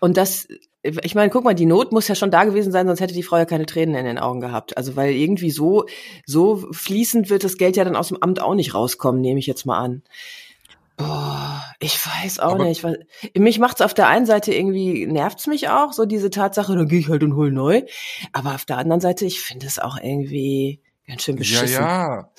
Und 0.00 0.16
das, 0.16 0.48
ich 0.82 1.14
meine, 1.14 1.30
guck 1.30 1.44
mal, 1.44 1.54
die 1.54 1.66
Not 1.66 1.92
muss 1.92 2.08
ja 2.08 2.14
schon 2.14 2.30
da 2.30 2.44
gewesen 2.44 2.72
sein, 2.72 2.86
sonst 2.86 3.00
hätte 3.00 3.14
die 3.14 3.22
Frau 3.22 3.38
ja 3.38 3.44
keine 3.44 3.66
Tränen 3.66 3.94
in 3.94 4.04
den 4.04 4.18
Augen 4.18 4.40
gehabt. 4.40 4.76
Also 4.76 4.96
weil 4.96 5.12
irgendwie 5.12 5.50
so, 5.50 5.86
so 6.26 6.68
fließend 6.72 7.30
wird 7.30 7.44
das 7.44 7.56
Geld 7.56 7.76
ja 7.76 7.84
dann 7.84 7.96
aus 7.96 8.08
dem 8.08 8.22
Amt 8.22 8.40
auch 8.40 8.54
nicht 8.54 8.74
rauskommen, 8.74 9.20
nehme 9.20 9.38
ich 9.38 9.46
jetzt 9.46 9.66
mal 9.66 9.78
an. 9.78 10.02
Boah, 10.96 11.62
ich 11.78 11.98
weiß 12.06 12.40
auch 12.40 12.54
Aber 12.54 12.64
nicht. 12.64 12.82
Weil, 12.82 13.06
mich 13.36 13.58
macht's 13.58 13.82
auf 13.82 13.92
der 13.92 14.08
einen 14.08 14.24
Seite 14.24 14.54
irgendwie, 14.54 15.06
nervt's 15.06 15.46
mich 15.46 15.68
auch, 15.68 15.92
so 15.92 16.06
diese 16.06 16.30
Tatsache, 16.30 16.74
dann 16.74 16.88
gehe 16.88 17.00
ich 17.00 17.08
halt 17.08 17.22
und 17.22 17.36
hol 17.36 17.50
neu. 17.50 17.82
Aber 18.32 18.54
auf 18.54 18.64
der 18.64 18.78
anderen 18.78 19.00
Seite, 19.00 19.26
ich 19.26 19.40
finde 19.40 19.66
es 19.66 19.78
auch 19.78 19.98
irgendwie 19.98 20.80
ganz 21.06 21.22
schön 21.22 21.36
beschissen. 21.36 21.82
Ja, 21.82 22.16
ja. 22.16 22.30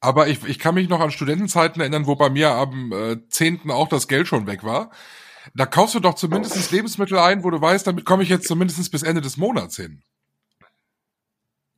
Aber 0.00 0.28
ich, 0.28 0.44
ich 0.44 0.58
kann 0.58 0.74
mich 0.74 0.88
noch 0.88 1.00
an 1.00 1.10
Studentenzeiten 1.10 1.80
erinnern, 1.80 2.06
wo 2.06 2.16
bei 2.16 2.28
mir 2.28 2.50
am 2.50 2.92
äh, 2.92 3.16
10. 3.28 3.70
auch 3.70 3.88
das 3.88 4.08
Geld 4.08 4.26
schon 4.26 4.46
weg 4.46 4.64
war. 4.64 4.90
Da 5.54 5.66
kaufst 5.66 5.94
du 5.94 6.00
doch 6.00 6.14
zumindest 6.14 6.70
Lebensmittel 6.70 7.18
ein, 7.18 7.42
wo 7.44 7.50
du 7.50 7.60
weißt, 7.60 7.86
damit 7.86 8.04
komme 8.04 8.22
ich 8.22 8.28
jetzt 8.28 8.46
zumindest 8.46 8.90
bis 8.92 9.02
Ende 9.02 9.20
des 9.20 9.36
Monats 9.36 9.76
hin. 9.76 10.02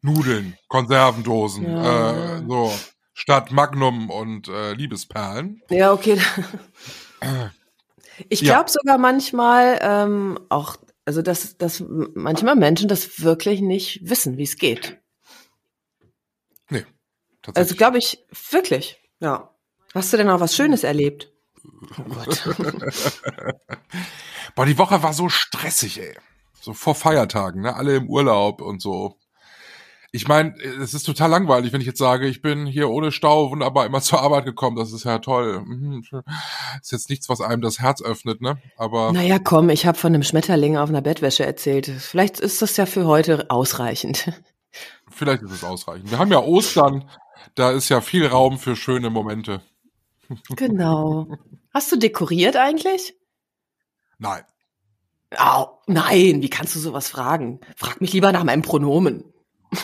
Nudeln, 0.02 0.56
Konservendosen, 0.68 1.64
Ja. 1.64 2.37
äh, 2.38 2.42
so 2.47 2.73
statt 3.14 3.52
Magnum 3.52 4.11
und 4.11 4.49
äh, 4.49 4.75
Liebesperlen. 4.75 5.62
Ja, 5.71 5.92
okay. 5.92 6.21
Ich 8.28 8.42
Ja. 8.42 8.54
glaube 8.54 8.71
sogar 8.71 8.99
manchmal 8.99 9.78
ähm, 9.80 10.38
auch, 10.50 10.76
also 11.06 11.23
dass, 11.23 11.56
dass 11.56 11.83
manchmal 12.14 12.54
Menschen 12.56 12.87
das 12.88 13.23
wirklich 13.23 13.61
nicht 13.61 14.00
wissen, 14.09 14.37
wie 14.37 14.42
es 14.42 14.56
geht. 14.56 14.99
Nee, 16.71 16.78
Also 16.78 16.87
tatsächlich. 17.42 17.78
glaube 17.78 17.99
ich 17.99 18.25
wirklich. 18.50 18.99
Ja. 19.21 19.50
Hast 19.94 20.12
du 20.12 20.16
denn 20.16 20.28
auch 20.28 20.40
was 20.40 20.54
Schönes 20.54 20.85
erlebt? 20.85 21.33
Oh 21.99 22.02
Gott. 22.02 22.56
Boah, 24.54 24.66
die 24.66 24.78
Woche 24.78 25.02
war 25.02 25.12
so 25.12 25.28
stressig, 25.28 26.00
ey. 26.00 26.16
So 26.61 26.73
vor 26.73 26.94
Feiertagen, 26.94 27.62
ne? 27.62 27.75
Alle 27.75 27.97
im 27.97 28.09
Urlaub 28.09 28.61
und 28.61 28.80
so. 28.80 29.18
Ich 30.12 30.28
meine, 30.28 30.54
es 30.80 30.94
ist 30.94 31.02
total 31.02 31.28
langweilig, 31.28 31.73
wenn 31.73 31.80
ich 31.80 31.88
jetzt 31.88 31.99
sage, 31.99 32.28
ich 32.28 32.40
bin 32.40 32.66
hier 32.66 32.88
ohne 32.88 33.11
Stau 33.11 33.50
wunderbar 33.50 33.85
immer 33.85 34.00
zur 34.02 34.23
Arbeit 34.23 34.44
gekommen. 34.44 34.76
Das 34.76 34.92
ist 34.92 35.04
ja 35.04 35.18
toll. 35.18 35.61
Mhm. 35.61 36.04
Ist 36.80 36.92
jetzt 36.92 37.11
nichts, 37.11 37.28
was 37.28 37.40
einem 37.40 37.62
das 37.62 37.80
Herz 37.80 38.00
öffnet, 38.00 38.40
ne? 38.40 38.59
Aber 38.76 39.12
naja, 39.12 39.38
komm, 39.40 39.71
ich 39.71 39.87
habe 39.87 39.99
von 39.99 40.14
einem 40.14 40.23
Schmetterling 40.23 40.76
auf 40.76 40.88
einer 40.88 41.02
Bettwäsche 41.02 41.44
erzählt. 41.44 41.87
Vielleicht 41.87 42.38
ist 42.38 42.62
das 42.62 42.76
ja 42.76 42.87
für 42.87 43.06
heute 43.06 43.50
ausreichend. 43.50 44.33
vielleicht 45.11 45.42
ist 45.42 45.50
es 45.50 45.64
ausreichend. 45.64 46.11
Wir 46.11 46.18
haben 46.18 46.30
ja 46.30 46.38
Ostern. 46.38 47.11
Da 47.56 47.73
ist 47.73 47.88
ja 47.88 48.00
viel 48.00 48.26
Raum 48.26 48.59
für 48.59 48.76
schöne 48.76 49.11
Momente. 49.11 49.62
Genau. 50.56 51.36
Hast 51.72 51.90
du 51.92 51.96
dekoriert 51.96 52.56
eigentlich? 52.56 53.14
Nein. 54.18 54.42
Au, 55.36 55.80
nein, 55.86 56.42
wie 56.42 56.50
kannst 56.50 56.74
du 56.74 56.78
sowas 56.78 57.08
fragen? 57.08 57.60
Frag 57.76 58.00
mich 58.00 58.12
lieber 58.12 58.32
nach 58.32 58.44
meinem 58.44 58.62
Pronomen. 58.62 59.24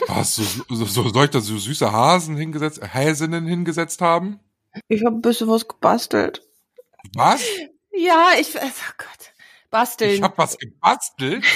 Was, 0.06 0.37
so, 0.37 0.42
so, 0.68 0.85
so, 0.85 1.09
soll 1.09 1.25
ich 1.25 1.30
da 1.30 1.40
so 1.40 1.59
süße 1.59 1.90
Hasen 1.90 2.37
hingesetzt, 2.37 2.80
Häsinnen 2.82 3.47
hingesetzt 3.47 4.00
haben? 4.00 4.38
Ich 4.88 5.04
habe 5.04 5.16
ein 5.16 5.23
bisschen 5.23 5.49
was 5.49 5.66
gebastelt. 5.66 6.47
Was? 7.14 7.42
Ja, 7.92 8.30
ich, 8.38 8.54
oh 8.56 8.92
Gott, 8.99 9.32
basteln. 9.70 10.12
Ich 10.12 10.23
habe 10.23 10.38
was 10.38 10.59
gebastelt? 10.59 11.44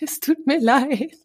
Es 0.00 0.20
tut 0.20 0.46
mir 0.46 0.60
leid. 0.60 1.16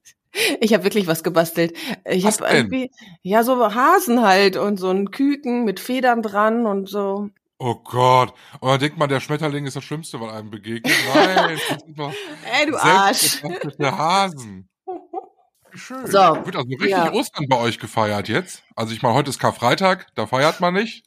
Ich 0.60 0.74
habe 0.74 0.84
wirklich 0.84 1.08
was 1.08 1.24
gebastelt. 1.24 1.75
Ich 2.06 2.25
habe 2.25 2.46
irgendwie 2.50 2.91
ja 3.22 3.44
so 3.44 3.74
Hasen 3.74 4.22
halt 4.22 4.58
und 4.58 4.77
so 4.77 4.89
ein 4.89 5.12
Küken 5.12 5.63
mit 5.65 5.79
Federn 5.79 6.22
dran 6.22 6.65
und 6.65 6.89
so. 6.89 7.29
Oh 7.60 7.75
Gott. 7.75 8.34
Und 8.60 8.70
dann 8.70 8.79
denkt 8.79 8.98
man, 8.98 9.10
der 9.10 9.20
Schmetterling 9.20 9.65
ist 9.65 9.75
das 9.75 9.84
Schlimmste, 9.84 10.22
was 10.22 10.32
einem 10.32 10.51
begegnet. 10.51 10.94
Nein, 11.13 11.58
das 11.70 11.79
sind 11.79 11.98
doch 12.00 12.13
Ey, 12.60 12.67
du 12.67 12.77
Arsch. 12.77 13.41
Hasen. 13.82 14.70
Schön. 15.74 16.08
So, 16.08 16.17
Wird 16.20 16.56
also 16.56 16.67
richtig 16.70 16.89
ja. 16.89 17.12
Ostern 17.12 17.46
bei 17.50 17.58
euch 17.58 17.77
gefeiert 17.79 18.29
jetzt? 18.29 18.63
Also 18.75 18.94
ich 18.94 19.01
meine, 19.01 19.15
heute 19.15 19.29
ist 19.29 19.39
Karfreitag, 19.39 20.08
da 20.15 20.25
feiert 20.25 20.60
man 20.60 20.74
nicht. 20.74 21.03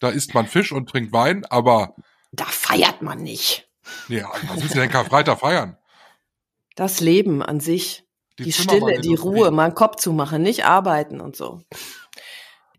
Da 0.00 0.08
isst 0.10 0.34
man 0.34 0.46
Fisch 0.46 0.72
und 0.72 0.88
trinkt 0.88 1.12
Wein, 1.12 1.44
aber 1.50 1.94
Da 2.32 2.44
feiert 2.44 3.02
man 3.02 3.18
nicht. 3.18 3.68
nee, 4.08 4.22
was 4.48 4.60
willst 4.62 4.74
du 4.74 4.78
denn 4.80 4.90
Karfreitag 4.90 5.38
feiern? 5.40 5.76
Das 6.76 7.00
Leben 7.00 7.42
an 7.42 7.58
sich, 7.60 8.04
die, 8.38 8.50
Zimmermann 8.50 8.94
Stille, 8.94 9.00
die. 9.00 9.14
Ruhe, 9.14 9.50
mal 9.50 9.64
einen 9.66 9.74
Kopf 9.74 9.96
zu 9.96 10.12
machen, 10.12 10.42
nicht 10.42 10.64
arbeiten 10.64 11.20
und 11.20 11.36
so. 11.36 11.60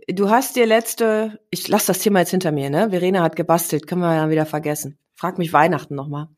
Du 0.08 0.30
hast 0.30 0.56
dir 0.56 0.66
letzte, 0.66 1.40
ich 1.52 1.68
lass 1.68 1.86
das 1.86 2.00
Thema 2.00 2.20
jetzt 2.20 2.32
hinter 2.32 2.52
mir, 2.52 2.70
ne? 2.70 2.90
Verena 2.90 3.22
hat 3.22 3.36
gebastelt, 3.36 3.86
können 3.86 4.02
wir 4.02 4.16
ja 4.16 4.30
wieder 4.30 4.46
vergessen. 4.46 4.98
Frag 5.14 5.38
mich 5.38 5.52
Weihnachten 5.54 5.96
nochmal. 5.96 6.30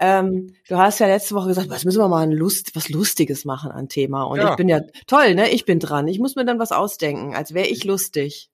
Ähm, 0.00 0.54
du 0.66 0.78
hast 0.78 0.98
ja 0.98 1.06
letzte 1.06 1.34
Woche 1.34 1.48
gesagt, 1.48 1.68
was 1.68 1.84
müssen 1.84 2.00
wir 2.00 2.08
mal 2.08 2.22
ein 2.22 2.32
Lust, 2.32 2.74
was 2.74 2.88
Lustiges 2.88 3.44
machen 3.44 3.70
an 3.70 3.88
Thema. 3.88 4.24
Und 4.24 4.38
Ja. 4.38 4.50
ich 4.50 4.56
bin 4.56 4.68
ja 4.68 4.80
toll, 5.06 5.34
ne? 5.34 5.50
Ich 5.50 5.66
bin 5.66 5.78
dran. 5.78 6.08
Ich 6.08 6.18
muss 6.18 6.34
mir 6.34 6.44
dann 6.46 6.58
was 6.58 6.72
ausdenken, 6.72 7.34
als 7.36 7.52
wäre 7.54 7.68
ich 7.68 7.84
lustig. 7.84 8.50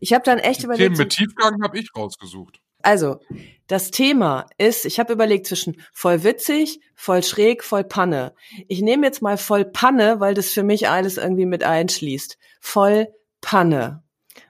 Ich 0.00 0.12
habe 0.12 0.24
dann 0.24 0.38
echt 0.38 0.60
Die 0.62 0.64
überlegt. 0.64 0.96
Themen 0.96 0.98
mit 0.98 1.10
Tiefgang 1.12 1.62
habe 1.62 1.78
ich 1.78 1.88
rausgesucht. 1.96 2.58
Also, 2.84 3.20
das 3.66 3.90
Thema 3.90 4.46
ist, 4.58 4.84
ich 4.84 4.98
habe 4.98 5.12
überlegt 5.12 5.46
zwischen 5.46 5.80
voll 5.92 6.22
witzig, 6.22 6.80
voll 6.94 7.22
schräg, 7.22 7.64
voll 7.64 7.84
Panne. 7.84 8.34
Ich 8.68 8.82
nehme 8.82 9.06
jetzt 9.06 9.22
mal 9.22 9.38
voll 9.38 9.64
Panne, 9.64 10.20
weil 10.20 10.34
das 10.34 10.50
für 10.50 10.62
mich 10.62 10.88
alles 10.88 11.16
irgendwie 11.16 11.46
mit 11.46 11.64
einschließt. 11.64 12.36
Voll 12.60 13.08
Panne. 13.40 14.02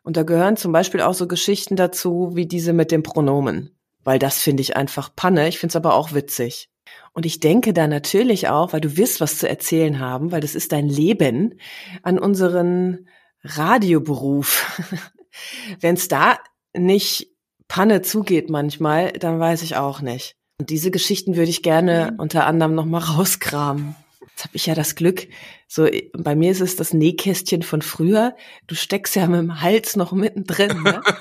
Und 0.02 0.16
da 0.16 0.24
gehören 0.24 0.56
zum 0.56 0.72
Beispiel 0.72 1.00
auch 1.00 1.14
so 1.14 1.28
Geschichten 1.28 1.76
dazu, 1.76 2.32
wie 2.34 2.46
diese 2.46 2.72
mit 2.72 2.90
dem 2.90 3.02
Pronomen. 3.02 3.76
Weil 4.02 4.18
das 4.18 4.40
finde 4.40 4.62
ich 4.62 4.76
einfach 4.76 5.14
Panne. 5.14 5.48
Ich 5.48 5.58
finde 5.58 5.72
es 5.72 5.76
aber 5.76 5.94
auch 5.94 6.12
witzig. 6.12 6.68
Und 7.12 7.24
ich 7.24 7.38
denke 7.40 7.72
da 7.72 7.86
natürlich 7.86 8.48
auch, 8.48 8.72
weil 8.72 8.80
du 8.80 8.96
wirst 8.96 9.20
was 9.20 9.38
zu 9.38 9.48
erzählen 9.48 10.00
haben, 10.00 10.32
weil 10.32 10.40
das 10.40 10.54
ist 10.54 10.72
dein 10.72 10.88
Leben, 10.88 11.60
an 12.02 12.18
unseren 12.18 13.08
Radioberuf. 13.42 14.82
Wenn 15.80 15.94
es 15.94 16.08
da 16.08 16.38
nicht 16.72 17.33
Panne 17.68 18.02
zugeht 18.02 18.50
manchmal, 18.50 19.12
dann 19.12 19.40
weiß 19.40 19.62
ich 19.62 19.76
auch 19.76 20.00
nicht. 20.00 20.36
Und 20.58 20.70
diese 20.70 20.90
Geschichten 20.90 21.36
würde 21.36 21.50
ich 21.50 21.62
gerne 21.62 22.14
unter 22.18 22.46
anderem 22.46 22.74
noch 22.74 22.84
mal 22.84 22.98
rauskramen. 23.16 23.96
Jetzt 24.20 24.44
habe 24.44 24.56
ich 24.56 24.66
ja 24.66 24.74
das 24.74 24.96
Glück, 24.96 25.28
so 25.68 25.88
bei 26.16 26.34
mir 26.34 26.50
ist 26.50 26.60
es 26.60 26.76
das 26.76 26.92
Nähkästchen 26.92 27.62
von 27.62 27.82
früher. 27.82 28.34
Du 28.66 28.74
steckst 28.74 29.14
ja 29.14 29.26
mit 29.26 29.38
dem 29.38 29.60
Hals 29.60 29.96
noch 29.96 30.12
mittendrin. 30.12 30.82
Ne? 30.82 31.02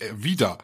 Äh, 0.00 0.12
wieder. 0.16 0.58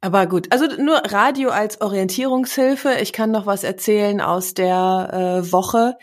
Aber 0.00 0.26
gut, 0.26 0.52
also 0.52 0.66
nur 0.80 0.98
Radio 0.98 1.50
als 1.50 1.80
Orientierungshilfe. 1.80 2.98
Ich 3.00 3.12
kann 3.12 3.32
noch 3.32 3.46
was 3.46 3.64
erzählen 3.64 4.20
aus 4.20 4.54
der 4.54 5.42
äh, 5.42 5.52
Woche, 5.52 5.96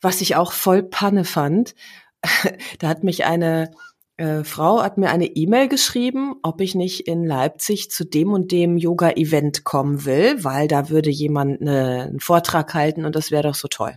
was 0.00 0.20
ich 0.20 0.36
auch 0.36 0.52
voll 0.52 0.82
Panne 0.82 1.24
fand. 1.24 1.74
da 2.78 2.88
hat 2.88 3.04
mich 3.04 3.24
eine 3.24 3.70
äh, 4.18 4.42
Frau 4.44 4.82
hat 4.82 4.98
mir 4.98 5.10
eine 5.10 5.26
E-Mail 5.26 5.68
geschrieben, 5.68 6.34
ob 6.42 6.60
ich 6.60 6.74
nicht 6.74 7.06
in 7.06 7.24
Leipzig 7.24 7.90
zu 7.90 8.04
dem 8.04 8.32
und 8.32 8.52
dem 8.52 8.76
Yoga-Event 8.76 9.64
kommen 9.64 10.04
will, 10.04 10.42
weil 10.44 10.68
da 10.68 10.90
würde 10.90 11.08
jemand 11.08 11.60
eine, 11.60 12.02
einen 12.08 12.20
Vortrag 12.20 12.74
halten 12.74 13.04
und 13.04 13.14
das 13.14 13.30
wäre 13.30 13.44
doch 13.44 13.54
so 13.54 13.68
toll. 13.68 13.96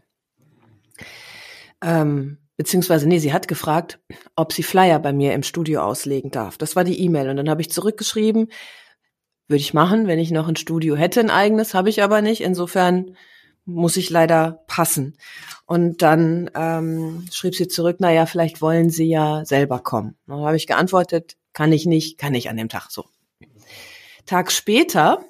Ähm, 1.83 2.37
beziehungsweise, 2.55 3.07
nee, 3.07 3.17
sie 3.17 3.33
hat 3.33 3.47
gefragt, 3.47 3.99
ob 4.35 4.53
sie 4.53 4.61
Flyer 4.61 4.99
bei 4.99 5.11
mir 5.11 5.33
im 5.33 5.41
Studio 5.41 5.81
auslegen 5.81 6.29
darf. 6.29 6.59
Das 6.59 6.75
war 6.75 6.83
die 6.83 7.01
E-Mail. 7.01 7.29
Und 7.29 7.37
dann 7.37 7.49
habe 7.49 7.61
ich 7.61 7.71
zurückgeschrieben, 7.71 8.51
würde 9.47 9.61
ich 9.61 9.73
machen, 9.73 10.05
wenn 10.05 10.19
ich 10.19 10.29
noch 10.29 10.47
ein 10.47 10.55
Studio 10.55 10.95
hätte, 10.95 11.19
ein 11.19 11.31
eigenes, 11.31 11.73
habe 11.73 11.89
ich 11.89 12.03
aber 12.03 12.21
nicht. 12.21 12.41
Insofern 12.41 13.17
muss 13.65 13.97
ich 13.97 14.09
leider 14.09 14.63
passen. 14.67 15.17
Und 15.65 16.01
dann 16.01 16.49
ähm, 16.55 17.27
schrieb 17.31 17.55
sie 17.55 17.67
zurück, 17.67 17.97
na 17.99 18.11
ja, 18.11 18.25
vielleicht 18.25 18.61
wollen 18.61 18.89
Sie 18.89 19.07
ja 19.07 19.45
selber 19.45 19.79
kommen. 19.79 20.17
Dann 20.27 20.41
habe 20.41 20.57
ich 20.57 20.67
geantwortet, 20.67 21.37
kann 21.53 21.71
ich 21.71 21.85
nicht, 21.85 22.17
kann 22.17 22.33
ich 22.33 22.49
an 22.49 22.57
dem 22.57 22.69
Tag 22.69 22.89
so. 22.89 23.05
Tag 24.25 24.51
später 24.51 25.23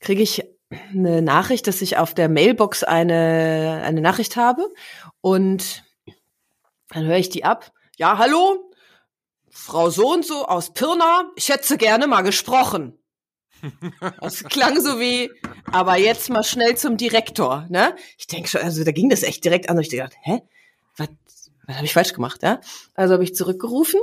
kriege 0.00 0.22
ich 0.22 0.44
eine 0.70 1.22
Nachricht, 1.22 1.66
dass 1.66 1.82
ich 1.82 1.96
auf 1.96 2.14
der 2.14 2.28
Mailbox 2.28 2.84
eine, 2.84 3.82
eine 3.84 4.00
Nachricht 4.00 4.36
habe 4.36 4.68
und 5.20 5.84
dann 6.90 7.06
höre 7.06 7.16
ich 7.16 7.30
die 7.30 7.44
ab. 7.44 7.72
Ja, 7.96 8.18
hallo, 8.18 8.70
Frau 9.50 9.90
so 9.90 10.12
und 10.12 10.24
so 10.24 10.46
aus 10.46 10.72
Pirna, 10.72 11.30
ich 11.36 11.48
hätte 11.48 11.66
sie 11.66 11.78
gerne 11.78 12.06
mal 12.06 12.22
gesprochen. 12.22 12.98
Das 14.20 14.44
klang 14.44 14.80
so 14.80 15.00
wie, 15.00 15.30
aber 15.70 15.96
jetzt 15.96 16.30
mal 16.30 16.44
schnell 16.44 16.76
zum 16.76 16.96
Direktor, 16.96 17.66
ne? 17.68 17.94
Ich 18.18 18.26
denke 18.26 18.48
schon, 18.48 18.60
also 18.60 18.84
da 18.84 18.92
ging 18.92 19.08
das 19.08 19.22
echt 19.22 19.44
direkt 19.44 19.68
an 19.68 19.76
und 19.76 19.82
ich 19.82 19.88
dachte, 19.88 20.16
hä? 20.22 20.40
Was, 20.96 21.08
was 21.66 21.76
habe 21.76 21.86
ich 21.86 21.92
falsch 21.92 22.12
gemacht, 22.12 22.42
ja? 22.42 22.60
Also 22.94 23.14
habe 23.14 23.24
ich 23.24 23.34
zurückgerufen 23.34 24.00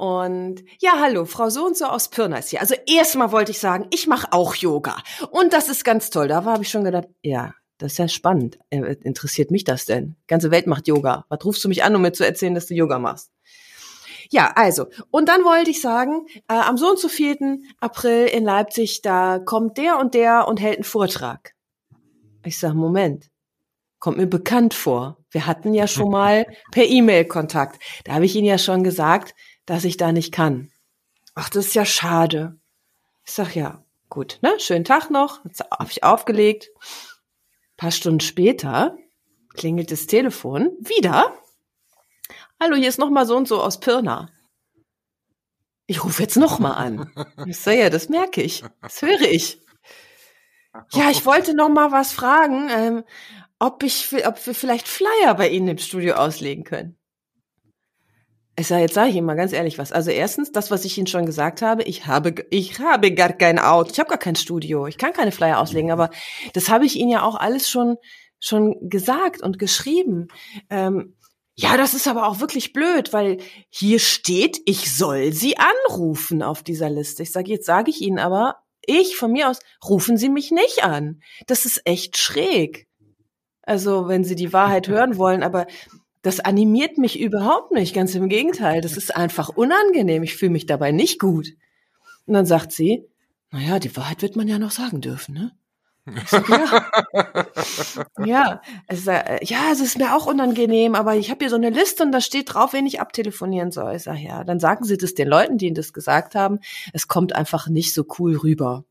und 0.00 0.64
ja, 0.78 0.92
hallo, 0.98 1.26
Frau 1.26 1.50
so 1.50 1.66
und 1.66 1.76
so 1.76 1.84
aus 1.84 2.08
Pirna 2.08 2.38
ist 2.38 2.48
hier. 2.48 2.62
Also 2.62 2.74
erstmal 2.86 3.32
wollte 3.32 3.50
ich 3.50 3.58
sagen, 3.58 3.86
ich 3.90 4.06
mache 4.06 4.32
auch 4.32 4.54
Yoga 4.54 4.96
und 5.30 5.52
das 5.52 5.68
ist 5.68 5.84
ganz 5.84 6.08
toll. 6.08 6.26
Da 6.26 6.42
habe 6.42 6.62
ich 6.62 6.70
schon 6.70 6.84
gedacht, 6.84 7.08
ja, 7.22 7.54
das 7.76 7.92
ist 7.92 7.98
ja 7.98 8.08
spannend. 8.08 8.58
Äh, 8.70 8.96
Interessiert 9.02 9.50
mich 9.50 9.64
das 9.64 9.84
denn? 9.84 10.16
Die 10.22 10.26
ganze 10.26 10.50
Welt 10.50 10.66
macht 10.66 10.88
Yoga. 10.88 11.26
Was 11.28 11.44
rufst 11.44 11.62
du 11.64 11.68
mich 11.68 11.84
an, 11.84 11.94
um 11.94 12.00
mir 12.00 12.12
zu 12.12 12.24
erzählen, 12.24 12.54
dass 12.54 12.64
du 12.64 12.74
Yoga 12.74 12.98
machst? 12.98 13.30
Ja, 14.32 14.52
also, 14.54 14.86
und 15.10 15.28
dann 15.28 15.44
wollte 15.44 15.70
ich 15.70 15.80
sagen, 15.80 16.26
äh, 16.48 16.54
am 16.54 16.76
so 16.76 16.90
und 16.90 17.00
so 17.00 17.08
4. 17.08 17.58
April 17.80 18.26
in 18.26 18.44
Leipzig, 18.44 19.02
da 19.02 19.40
kommt 19.40 19.76
der 19.76 19.98
und 19.98 20.14
der 20.14 20.46
und 20.46 20.60
hält 20.60 20.76
einen 20.76 20.84
Vortrag. 20.84 21.54
Ich 22.44 22.58
sag, 22.58 22.74
Moment, 22.74 23.28
kommt 23.98 24.18
mir 24.18 24.28
bekannt 24.28 24.72
vor. 24.72 25.18
Wir 25.30 25.46
hatten 25.46 25.74
ja 25.74 25.88
schon 25.88 26.10
mal 26.10 26.46
per 26.70 26.84
E-Mail 26.84 27.24
Kontakt. 27.24 27.82
Da 28.04 28.14
habe 28.14 28.24
ich 28.24 28.36
Ihnen 28.36 28.46
ja 28.46 28.58
schon 28.58 28.84
gesagt, 28.84 29.34
dass 29.66 29.84
ich 29.84 29.96
da 29.96 30.12
nicht 30.12 30.32
kann. 30.32 30.70
Ach, 31.34 31.48
das 31.48 31.66
ist 31.66 31.74
ja 31.74 31.84
schade. 31.84 32.56
Ich 33.24 33.32
sag, 33.32 33.56
ja, 33.56 33.84
gut, 34.08 34.38
ne? 34.42 34.52
Schönen 34.58 34.84
Tag 34.84 35.10
noch. 35.10 35.44
Jetzt 35.44 35.64
habe 35.70 35.90
ich 35.90 36.04
aufgelegt. 36.04 36.70
Ein 36.76 37.76
paar 37.76 37.90
Stunden 37.90 38.20
später 38.20 38.96
klingelt 39.54 39.90
das 39.90 40.06
Telefon 40.06 40.70
wieder. 40.80 41.34
Hallo, 42.62 42.76
hier 42.76 42.90
ist 42.90 42.98
noch 42.98 43.08
mal 43.08 43.24
so 43.24 43.38
und 43.38 43.48
so 43.48 43.62
aus 43.62 43.80
Pirna. 43.80 44.28
Ich 45.86 46.04
rufe 46.04 46.22
jetzt 46.22 46.36
noch 46.36 46.58
mal 46.58 46.74
an. 46.74 47.10
Ich 47.46 47.64
ja, 47.64 47.88
das 47.88 48.10
merke 48.10 48.42
ich. 48.42 48.62
Das 48.82 49.00
höre 49.00 49.22
ich. 49.22 49.62
Ja, 50.92 51.10
ich 51.10 51.24
wollte 51.24 51.54
noch 51.54 51.70
mal 51.70 51.90
was 51.90 52.12
fragen, 52.12 52.68
ähm, 52.68 53.04
ob 53.58 53.82
ich, 53.82 54.12
ob 54.26 54.46
wir 54.46 54.54
vielleicht 54.54 54.88
Flyer 54.88 55.34
bei 55.34 55.48
Ihnen 55.48 55.68
im 55.68 55.78
Studio 55.78 56.16
auslegen 56.16 56.64
können. 56.64 56.98
Ich 58.58 58.66
sage, 58.66 58.82
jetzt 58.82 58.94
sage 58.94 59.08
ich 59.08 59.16
Ihnen 59.16 59.26
mal 59.26 59.36
ganz 59.36 59.54
ehrlich 59.54 59.78
was. 59.78 59.90
Also 59.90 60.10
erstens, 60.10 60.52
das, 60.52 60.70
was 60.70 60.84
ich 60.84 60.98
Ihnen 60.98 61.06
schon 61.06 61.24
gesagt 61.24 61.62
habe, 61.62 61.82
ich 61.84 62.06
habe, 62.06 62.34
ich 62.50 62.78
habe 62.78 63.14
gar 63.14 63.32
kein 63.32 63.58
Auto, 63.58 63.90
ich 63.90 63.98
habe 63.98 64.10
gar 64.10 64.18
kein 64.18 64.36
Studio, 64.36 64.86
ich 64.86 64.98
kann 64.98 65.14
keine 65.14 65.32
Flyer 65.32 65.60
auslegen, 65.60 65.90
aber 65.90 66.10
das 66.52 66.68
habe 66.68 66.84
ich 66.84 66.96
Ihnen 66.96 67.10
ja 67.10 67.22
auch 67.22 67.36
alles 67.36 67.70
schon, 67.70 67.96
schon 68.38 68.76
gesagt 68.90 69.40
und 69.42 69.58
geschrieben. 69.58 70.28
Ähm, 70.68 71.16
ja, 71.60 71.76
das 71.76 71.92
ist 71.92 72.08
aber 72.08 72.26
auch 72.26 72.40
wirklich 72.40 72.72
blöd, 72.72 73.12
weil 73.12 73.36
hier 73.68 73.98
steht, 73.98 74.60
ich 74.64 74.90
soll 74.96 75.32
Sie 75.32 75.56
anrufen 75.58 76.42
auf 76.42 76.62
dieser 76.62 76.88
Liste. 76.88 77.22
Ich 77.22 77.32
sage, 77.32 77.50
jetzt 77.50 77.66
sage 77.66 77.90
ich 77.90 78.00
Ihnen 78.00 78.18
aber, 78.18 78.56
ich 78.86 79.16
von 79.16 79.30
mir 79.30 79.50
aus, 79.50 79.58
rufen 79.86 80.16
Sie 80.16 80.30
mich 80.30 80.50
nicht 80.50 80.82
an. 80.84 81.20
Das 81.46 81.66
ist 81.66 81.82
echt 81.84 82.16
schräg. 82.16 82.88
Also, 83.62 84.08
wenn 84.08 84.24
Sie 84.24 84.36
die 84.36 84.54
Wahrheit 84.54 84.88
hören 84.88 85.18
wollen, 85.18 85.42
aber 85.42 85.66
das 86.22 86.40
animiert 86.40 86.96
mich 86.96 87.20
überhaupt 87.20 87.72
nicht. 87.72 87.94
Ganz 87.94 88.14
im 88.14 88.30
Gegenteil. 88.30 88.80
Das 88.80 88.96
ist 88.96 89.14
einfach 89.14 89.50
unangenehm. 89.50 90.22
Ich 90.22 90.36
fühle 90.36 90.52
mich 90.52 90.64
dabei 90.64 90.92
nicht 90.92 91.18
gut. 91.18 91.48
Und 92.26 92.34
dann 92.34 92.46
sagt 92.46 92.72
sie, 92.72 93.06
naja, 93.50 93.78
die 93.78 93.94
Wahrheit 93.96 94.22
wird 94.22 94.36
man 94.36 94.48
ja 94.48 94.58
noch 94.58 94.70
sagen 94.70 95.00
dürfen, 95.02 95.34
ne? 95.34 95.52
Ja. 96.06 96.90
ja, 98.24 98.62
es, 98.86 99.06
äh, 99.06 99.44
ja, 99.44 99.70
es 99.72 99.80
ist 99.80 99.98
mir 99.98 100.14
auch 100.16 100.26
unangenehm, 100.26 100.94
aber 100.94 101.16
ich 101.16 101.30
habe 101.30 101.40
hier 101.40 101.50
so 101.50 101.56
eine 101.56 101.70
Liste 101.70 102.02
und 102.02 102.12
da 102.12 102.20
steht 102.20 102.54
drauf, 102.54 102.72
wen 102.72 102.86
ich 102.86 103.00
abtelefonieren 103.00 103.70
soll. 103.70 103.94
Ich 103.94 104.04
sag, 104.04 104.18
ja, 104.18 104.44
dann 104.44 104.60
sagen 104.60 104.84
Sie 104.84 104.96
das 104.96 105.14
den 105.14 105.28
Leuten, 105.28 105.58
die 105.58 105.66
Ihnen 105.66 105.74
das 105.74 105.92
gesagt 105.92 106.34
haben. 106.34 106.60
Es 106.92 107.08
kommt 107.08 107.34
einfach 107.34 107.68
nicht 107.68 107.94
so 107.94 108.04
cool 108.18 108.36
rüber. 108.36 108.84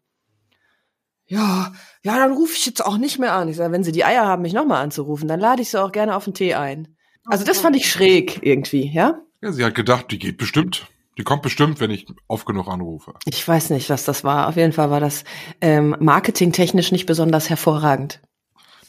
Ja, 1.25 1.73
ja, 2.03 2.17
dann 2.17 2.33
rufe 2.33 2.53
ich 2.55 2.65
jetzt 2.65 2.83
auch 2.83 2.97
nicht 2.97 3.19
mehr 3.19 3.33
an. 3.33 3.49
Ich 3.49 3.57
sage, 3.57 3.71
wenn 3.71 3.83
Sie 3.83 3.91
die 3.91 4.05
Eier 4.05 4.25
haben, 4.25 4.41
mich 4.41 4.53
nochmal 4.53 4.83
anzurufen, 4.83 5.27
dann 5.27 5.39
lade 5.39 5.61
ich 5.61 5.69
Sie 5.69 5.81
auch 5.81 5.91
gerne 5.91 6.15
auf 6.15 6.23
den 6.23 6.33
Tee 6.33 6.55
ein. 6.55 6.95
Also 7.25 7.45
das 7.45 7.59
fand 7.59 7.75
ich 7.75 7.89
schräg 7.89 8.39
irgendwie, 8.41 8.91
ja? 8.91 9.21
Ja, 9.41 9.51
sie 9.51 9.63
hat 9.63 9.75
gedacht, 9.75 10.07
die 10.11 10.19
geht 10.19 10.37
bestimmt. 10.37 10.87
Die 11.19 11.25
kommt 11.25 11.41
bestimmt, 11.41 11.81
wenn 11.81 11.91
ich 11.91 12.05
oft 12.29 12.45
genug 12.45 12.69
anrufe. 12.69 13.13
Ich 13.25 13.45
weiß 13.45 13.71
nicht, 13.71 13.89
was 13.89 14.05
das 14.05 14.23
war. 14.23 14.47
Auf 14.47 14.55
jeden 14.55 14.71
Fall 14.71 14.89
war 14.89 15.01
das 15.01 15.25
ähm, 15.59 15.93
marketingtechnisch 15.99 16.93
nicht 16.93 17.07
besonders 17.07 17.49
hervorragend. 17.49 18.21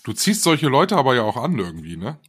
Du 0.04 0.12
ziehst 0.12 0.44
solche 0.44 0.68
Leute 0.68 0.96
aber 0.96 1.16
ja 1.16 1.22
auch 1.22 1.36
an 1.36 1.58
irgendwie, 1.58 1.96
ne? 1.96 2.20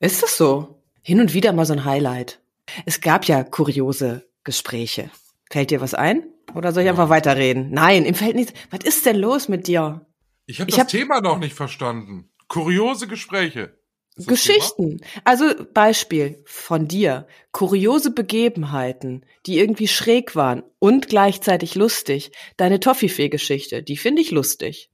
Ist 0.00 0.22
das 0.22 0.38
so? 0.38 0.82
Hin 1.02 1.20
und 1.20 1.34
wieder 1.34 1.52
mal 1.52 1.66
so 1.66 1.74
ein 1.74 1.84
Highlight. 1.84 2.40
Es 2.86 3.02
gab 3.02 3.26
ja 3.26 3.44
kuriose 3.44 4.26
Gespräche. 4.42 5.10
Fällt 5.50 5.70
dir 5.70 5.82
was 5.82 5.92
ein? 5.92 6.24
Oder 6.54 6.72
soll 6.72 6.84
ich 6.84 6.88
einfach 6.88 7.10
weiterreden? 7.10 7.70
Nein, 7.72 8.06
im 8.06 8.14
fällt 8.14 8.36
nichts. 8.36 8.54
Was 8.70 8.84
ist 8.84 9.04
denn 9.04 9.16
los 9.16 9.48
mit 9.48 9.66
dir? 9.66 10.06
Ich 10.46 10.60
habe 10.60 10.70
das 10.70 10.80
hab- 10.80 10.88
Thema 10.88 11.20
noch 11.20 11.38
nicht 11.38 11.54
verstanden. 11.54 12.30
Kuriose 12.48 13.06
Gespräche. 13.06 13.78
Geschichten. 14.16 15.00
Also 15.24 15.46
Beispiel 15.72 16.42
von 16.46 16.86
dir. 16.86 17.26
Kuriose 17.52 18.12
Begebenheiten, 18.12 19.26
die 19.46 19.58
irgendwie 19.58 19.88
schräg 19.88 20.36
waren 20.36 20.62
und 20.78 21.08
gleichzeitig 21.08 21.74
lustig. 21.74 22.32
Deine 22.56 22.80
Toffifee-Geschichte, 22.80 23.82
die 23.82 23.96
finde 23.96 24.22
ich 24.22 24.30
lustig. 24.30 24.90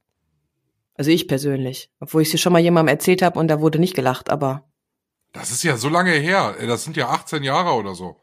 Also 0.95 1.11
ich 1.11 1.29
persönlich. 1.29 1.91
Obwohl 2.01 2.23
ich 2.23 2.31
sie 2.31 2.39
schon 2.39 2.53
mal 2.53 2.61
jemandem 2.61 2.95
erzählt 2.95 3.23
habe 3.23 3.39
und 3.39 3.49
da 3.49 3.61
wurde 3.61 3.79
nicht 3.79 3.95
gelacht, 3.95 4.31
aber? 4.31 4.71
Das 5.33 5.51
ist 5.51 5.63
ja 5.63 5.77
so 5.77 5.89
lange 5.89 6.13
her. 6.13 6.57
Das 6.67 6.85
sind 6.85 6.97
ja 6.97 7.09
18 7.09 7.43
Jahre 7.43 7.73
oder 7.73 7.95
so. 7.95 8.21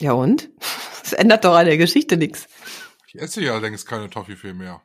ja 0.00 0.12
und? 0.12 0.50
Das 1.04 1.12
ändert 1.12 1.44
doch 1.44 1.54
an 1.54 1.66
der 1.66 1.76
Geschichte 1.76 2.16
nichts. 2.16 2.46
Ich 3.08 3.20
esse 3.20 3.42
ja 3.42 3.58
längst 3.58 3.86
keine 3.86 4.08
Toffifee 4.08 4.54
mehr. 4.54 4.80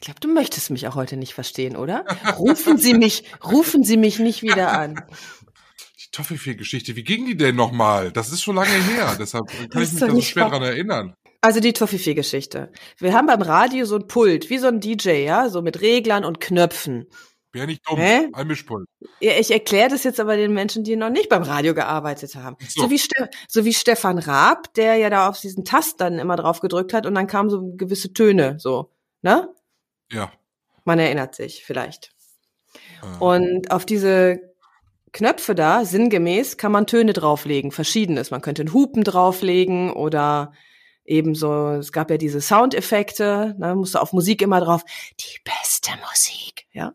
Ich 0.00 0.04
glaube, 0.04 0.20
du 0.20 0.28
möchtest 0.28 0.70
mich 0.70 0.86
auch 0.86 0.94
heute 0.94 1.16
nicht 1.16 1.34
verstehen, 1.34 1.76
oder? 1.76 2.04
Rufen 2.38 2.78
Sie 2.78 2.94
mich, 2.94 3.24
rufen 3.44 3.82
Sie 3.82 3.96
mich 3.96 4.18
nicht 4.20 4.42
wieder 4.42 4.72
an. 4.72 4.94
Die 6.00 6.10
Toffifee-Geschichte, 6.12 6.94
wie 6.94 7.02
ging 7.02 7.26
die 7.26 7.36
denn 7.36 7.56
nochmal? 7.56 8.12
Das 8.12 8.30
ist 8.30 8.42
schon 8.42 8.54
lange 8.56 8.70
her. 8.70 9.16
Deshalb 9.18 9.46
kann 9.48 9.68
Das 9.72 9.88
ich 9.88 9.92
mich 9.94 10.00
da 10.00 10.06
so 10.06 10.12
nicht 10.12 10.28
schwer 10.28 10.44
wahr. 10.44 10.50
dran 10.50 10.62
erinnern. 10.62 11.14
Also 11.40 11.60
die 11.60 11.72
Toffifee-Geschichte. 11.72 12.72
Wir 12.98 13.12
haben 13.12 13.26
beim 13.26 13.42
Radio 13.42 13.84
so 13.86 13.96
ein 13.96 14.06
Pult, 14.06 14.50
wie 14.50 14.58
so 14.58 14.68
ein 14.68 14.80
DJ, 14.80 15.24
ja, 15.24 15.48
so 15.48 15.62
mit 15.62 15.80
Reglern 15.80 16.24
und 16.24 16.40
Knöpfen. 16.40 17.06
Wäre 17.52 17.66
nicht 17.66 17.80
dumm. 17.88 17.98
Hä? 17.98 18.28
Ein 18.34 18.46
Mischpult. 18.46 18.86
Ja, 19.20 19.32
ich 19.38 19.50
erkläre 19.50 19.88
das 19.88 20.04
jetzt 20.04 20.20
aber 20.20 20.36
den 20.36 20.52
Menschen, 20.52 20.84
die 20.84 20.96
noch 20.96 21.10
nicht 21.10 21.28
beim 21.28 21.42
Radio 21.42 21.74
gearbeitet 21.74 22.34
haben. 22.36 22.56
So. 22.68 22.82
So, 22.82 22.90
wie, 22.90 22.98
Ste 22.98 23.30
so 23.48 23.64
wie 23.64 23.72
Stefan 23.72 24.18
Raab, 24.18 24.72
der 24.74 24.96
ja 24.96 25.10
da 25.10 25.28
auf 25.28 25.40
diesen 25.40 25.64
Tast 25.64 26.00
dann 26.00 26.18
immer 26.18 26.36
drauf 26.36 26.60
gedrückt 26.60 26.92
hat 26.92 27.06
und 27.06 27.14
dann 27.14 27.26
kamen 27.26 27.50
so 27.50 27.72
gewisse 27.76 28.12
Töne, 28.12 28.56
so, 28.58 28.92
ne? 29.22 29.48
Ja. 30.10 30.32
Man 30.84 30.98
erinnert 30.98 31.34
sich 31.34 31.64
vielleicht. 31.64 32.12
Äh, 33.02 33.22
Und 33.22 33.70
auf 33.70 33.84
diese 33.84 34.40
Knöpfe 35.12 35.54
da, 35.54 35.84
sinngemäß, 35.84 36.56
kann 36.56 36.72
man 36.72 36.86
Töne 36.86 37.12
drauflegen, 37.12 37.72
verschiedenes. 37.72 38.30
Man 38.30 38.40
könnte 38.42 38.62
einen 38.62 38.72
Hupen 38.72 39.04
drauflegen 39.04 39.90
oder 39.92 40.52
ebenso, 41.04 41.70
es 41.70 41.92
gab 41.92 42.10
ja 42.10 42.18
diese 42.18 42.40
Soundeffekte, 42.40 43.56
ne, 43.58 43.74
musste 43.74 44.00
auf 44.00 44.12
Musik 44.12 44.42
immer 44.42 44.60
drauf, 44.60 44.82
die 45.18 45.38
beste 45.42 45.90
Musik, 46.08 46.66
ja. 46.72 46.92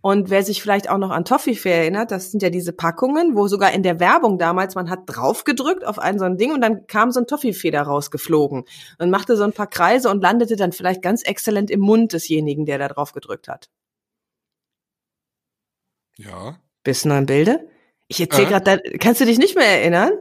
Und 0.00 0.30
wer 0.30 0.42
sich 0.42 0.62
vielleicht 0.62 0.90
auch 0.90 0.98
noch 0.98 1.10
an 1.10 1.24
Toffifee 1.24 1.70
erinnert, 1.70 2.10
das 2.10 2.30
sind 2.30 2.42
ja 2.42 2.50
diese 2.50 2.72
Packungen, 2.72 3.36
wo 3.36 3.46
sogar 3.48 3.72
in 3.72 3.82
der 3.82 4.00
Werbung 4.00 4.38
damals, 4.38 4.74
man 4.74 4.90
hat 4.90 5.00
draufgedrückt 5.06 5.84
auf 5.86 5.98
ein 5.98 6.18
so 6.18 6.24
ein 6.24 6.36
Ding 6.36 6.52
und 6.52 6.60
dann 6.60 6.86
kam 6.86 7.10
so 7.12 7.20
ein 7.20 7.26
Toffifee 7.26 7.70
da 7.70 7.82
rausgeflogen 7.82 8.64
und 8.98 9.10
machte 9.10 9.36
so 9.36 9.44
ein 9.44 9.52
paar 9.52 9.68
Kreise 9.68 10.10
und 10.10 10.22
landete 10.22 10.56
dann 10.56 10.72
vielleicht 10.72 11.02
ganz 11.02 11.22
exzellent 11.22 11.70
im 11.70 11.80
Mund 11.80 12.12
desjenigen, 12.12 12.66
der 12.66 12.78
da 12.78 12.88
drauf 12.88 13.12
gedrückt 13.12 13.48
hat. 13.48 13.68
ja. 16.18 16.58
Bist 16.82 17.04
du 17.04 17.10
noch 17.10 17.18
im 17.18 17.26
Bilde? 17.26 17.68
Ich 18.08 18.20
erzähl 18.20 18.46
Äh? 18.46 18.48
gerade, 18.48 18.82
kannst 18.98 19.20
du 19.20 19.26
dich 19.26 19.38
nicht 19.38 19.54
mehr 19.54 19.66
erinnern? 19.66 20.12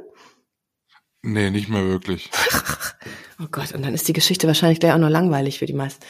Nee, 1.21 1.49
nicht 1.51 1.69
mehr 1.69 1.85
wirklich. 1.85 2.29
Oh 3.41 3.47
Gott, 3.49 3.73
und 3.73 3.85
dann 3.85 3.93
ist 3.93 4.05
die 4.05 4.11
Geschichte 4.13 4.47
wahrscheinlich 4.47 4.81
gleich 4.81 4.91
auch 4.91 4.97
nur 4.97 5.09
langweilig 5.09 5.59
für 5.59 5.65
die 5.65 5.71
meisten. 5.71 6.05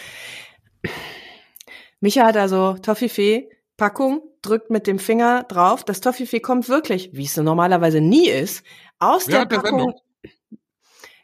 Micha 1.99 2.25
hat 2.25 2.37
also 2.37 2.75
Toffifee, 2.81 3.49
Packung, 3.77 4.21
drückt 4.41 4.69
mit 4.69 4.87
dem 4.87 4.99
Finger 4.99 5.43
drauf. 5.43 5.83
Das 5.83 6.01
Toffifee 6.01 6.39
kommt 6.39 6.69
wirklich, 6.69 7.09
wie 7.13 7.25
es 7.25 7.33
so 7.33 7.43
normalerweise 7.43 8.01
nie 8.01 8.29
ist, 8.29 8.63
aus 8.99 9.27
Während 9.27 9.51
der 9.51 9.57
Packung. 9.57 9.93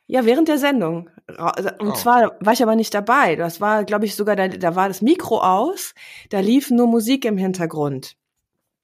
Ja, 0.07 0.25
während 0.25 0.47
der 0.47 0.59
Sendung. 0.59 1.09
Also, 1.38 1.69
Und 1.79 1.89
Oh. 1.89 1.93
zwar 1.93 2.38
war 2.39 2.53
ich 2.53 2.61
aber 2.61 2.75
nicht 2.75 2.93
dabei. 2.93 3.35
Das 3.35 3.59
war, 3.59 3.83
glaube 3.85 4.05
ich, 4.05 4.15
sogar, 4.15 4.35
da, 4.35 4.47
da 4.47 4.75
war 4.75 4.88
das 4.88 5.01
Mikro 5.01 5.39
aus, 5.41 5.93
da 6.29 6.39
lief 6.41 6.69
nur 6.69 6.88
Musik 6.88 7.25
im 7.25 7.38
Hintergrund. 7.38 8.15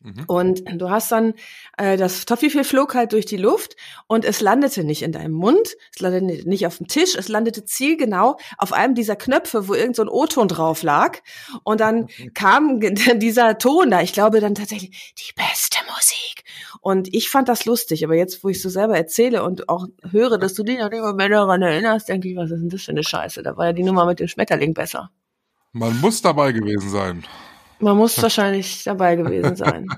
Mhm. 0.04 0.24
Und 0.28 0.64
du 0.82 0.90
hast 0.90 1.12
dann, 1.12 1.34
äh, 1.78 1.96
das 1.96 2.26
Toffifee 2.26 2.64
flog 2.64 2.96
halt 2.96 3.14
durch 3.14 3.26
die 3.26 3.38
Luft 3.38 3.76
und 4.08 4.26
es 4.26 4.42
landete 4.42 4.84
nicht 4.84 5.04
in 5.04 5.12
deinem 5.12 5.34
Mund, 5.34 5.76
es 5.94 6.02
landete 6.02 6.50
nicht 6.50 6.66
auf 6.66 6.78
dem 6.78 6.88
Tisch, 6.88 7.16
es 7.16 7.28
landete 7.28 7.66
zielgenau 7.66 8.38
auf 8.58 8.74
einem 8.74 8.96
dieser 8.96 9.16
Knöpfe, 9.16 9.68
wo 9.68 9.74
irgend 9.76 9.96
so 9.96 10.02
ein 10.02 10.10
O-Ton 10.10 10.48
drauf 10.48 10.82
lag. 10.84 11.20
Und 11.64 11.82
dann 11.82 12.08
kam 12.34 12.80
ge- 12.80 12.94
dieser 13.18 13.58
Ton 13.58 13.92
da, 13.92 14.02
ich 14.02 14.14
glaube 14.14 14.40
dann 14.40 14.56
tatsächlich, 14.56 15.14
die 15.18 15.34
beste 15.36 15.78
Musik. 15.94 16.44
Und 16.82 17.14
ich 17.14 17.30
fand 17.30 17.48
das 17.48 17.66
lustig, 17.66 18.04
aber 18.04 18.16
jetzt, 18.16 18.44
wo 18.44 18.50
ich 18.50 18.60
so 18.62 18.70
selber 18.70 18.98
erzähle 18.98 19.44
und 19.44 19.70
auch 19.70 19.86
höre, 20.10 20.40
dass 20.40 20.56
du 20.56 20.64
dich 20.64 20.80
noch 20.80 20.90
mal 20.90 21.14
mehr 21.14 21.30
daran 21.30 21.62
erinnerst, 21.62 22.10
denke 22.10 22.28
ich, 22.30 22.36
was 22.36 22.50
ist 22.50 22.60
denn 22.62 22.70
das 22.70 22.82
für 22.82 22.92
eine 22.92 23.04
Scheiße? 23.04 23.44
Da 23.44 23.56
war 23.56 23.68
ja 23.68 23.74
die 23.74 23.84
Nummer 23.84 24.06
mit 24.06 24.20
dem 24.20 24.28
Schmetterling 24.28 24.74
besser. 24.74 25.12
Man 25.74 26.00
muss 26.02 26.22
dabei 26.24 26.52
gewesen 26.54 26.90
sein. 26.90 27.24
Man 27.82 27.98
muss 27.98 28.22
wahrscheinlich 28.22 28.84
dabei 28.84 29.16
gewesen 29.16 29.56
sein. 29.56 29.88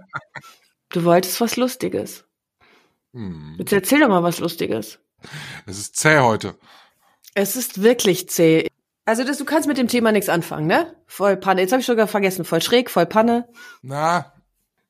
Du 0.90 1.06
wolltest 1.06 1.42
was 1.42 1.56
Lustiges. 1.56 2.24
Hm. 3.16 3.56
Jetzt 3.58 3.74
erzähl 3.74 4.00
doch 4.00 4.10
mal 4.10 4.22
was 4.22 4.38
Lustiges. 4.38 5.00
Es 5.66 5.80
ist 5.80 5.96
zäh 5.96 6.20
heute. 6.20 6.56
Es 7.34 7.56
ist 7.56 7.82
wirklich 7.82 8.30
zäh. 8.30 8.68
Also 9.06 9.24
das, 9.24 9.40
du 9.40 9.46
kannst 9.46 9.68
mit 9.68 9.80
dem 9.80 9.88
Thema 9.88 10.12
nichts 10.12 10.30
anfangen, 10.30 10.68
ne? 10.68 10.96
Voll 11.08 11.36
Panne. 11.36 11.62
Jetzt 11.62 11.72
habe 11.72 11.80
ich 11.80 11.88
sogar 11.88 12.06
vergessen. 12.06 12.46
Voll 12.46 12.62
schräg, 12.62 12.92
voll 12.92 13.08
Panne. 13.08 13.50
Na, 13.82 14.33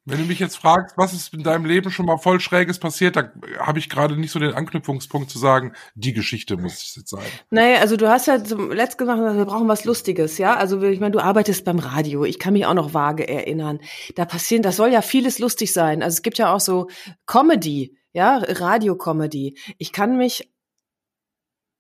wenn 0.06 0.20
du 0.20 0.26
mich 0.26 0.40
jetzt 0.40 0.58
fragst, 0.58 0.98
was 0.98 1.14
ist 1.14 1.34
in 1.34 1.44
deinem 1.44 1.66
Leben 1.66 1.90
schon 1.90 2.06
mal 2.06 2.18
voll 2.18 2.40
Schräges 2.40 2.78
passiert, 2.78 3.16
da 3.16 3.32
habe 3.60 3.80
ich 3.80 3.90
gerade 3.90 4.18
nicht 4.18 4.32
so 4.32 4.40
den 4.40 4.54
Anknüpfungspunkt 4.54 5.30
zu 5.30 5.40
sagen, 5.40 5.74
die 5.96 6.14
Geschichte 6.14 6.58
muss 6.58 6.84
es 6.84 6.96
jetzt 6.96 7.10
sein. 7.10 7.24
Naja, 7.52 7.80
also 7.80 7.96
du 7.96 8.10
hast 8.10 8.28
ja 8.28 8.44
zum 8.44 8.72
Letzt 8.72 8.98
gesagt, 8.98 9.22
wir 9.22 9.46
brauchen 9.46 9.68
was 9.68 9.86
Lustiges, 9.86 10.38
ja? 10.38 10.56
Also 10.56 10.82
ich 10.82 11.00
meine, 11.00 11.12
du 11.12 11.20
arbeitest 11.20 11.64
beim 11.64 11.80
Radio. 11.80 12.26
Ich 12.26 12.38
kann 12.38 12.54
mich 12.54 12.66
auch 12.66 12.74
noch 12.74 12.94
vage 12.94 13.28
erinnern. 13.28 13.80
Da 14.16 14.26
passieren, 14.26 14.62
das 14.62 14.76
soll 14.76 14.92
ja 14.92 15.02
vieles 15.02 15.40
lustig 15.40 15.72
sein. 15.72 16.04
Also 16.04 16.16
es 16.16 16.22
gibt 16.22 16.38
ja 16.38 16.54
auch 16.54 16.60
so 16.60 16.90
Comedy, 17.26 17.98
ja, 18.12 18.38
Radio-Comedy. 18.38 19.58
Ich 19.78 19.94
kann 19.94 20.18
mich 20.18 20.52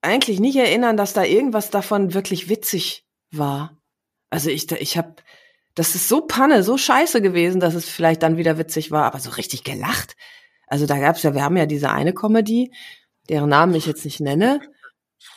eigentlich 0.01 0.39
nicht 0.39 0.55
erinnern, 0.55 0.95
dass 0.97 1.13
da 1.13 1.23
irgendwas 1.23 1.69
davon 1.71 2.13
wirklich 2.13 2.49
witzig 2.49 3.05
war. 3.31 3.77
Also 4.29 4.49
ich, 4.49 4.71
ich 4.71 4.97
habe, 4.97 5.15
das 5.75 5.95
ist 5.95 6.07
so 6.07 6.21
Panne, 6.21 6.63
so 6.63 6.77
scheiße 6.77 7.21
gewesen, 7.21 7.59
dass 7.59 7.73
es 7.75 7.89
vielleicht 7.89 8.21
dann 8.23 8.37
wieder 8.37 8.57
witzig 8.57 8.91
war, 8.91 9.05
aber 9.05 9.19
so 9.19 9.31
richtig 9.31 9.63
gelacht 9.63 10.15
Also 10.67 10.85
da 10.85 10.99
gab's 10.99 11.23
ja, 11.23 11.33
wir 11.33 11.43
haben 11.43 11.57
ja 11.57 11.65
diese 11.65 11.89
eine 11.91 12.13
Comedy, 12.13 12.71
deren 13.29 13.49
Namen 13.49 13.73
ich 13.75 13.85
jetzt 13.85 14.05
nicht 14.05 14.19
nenne, 14.19 14.59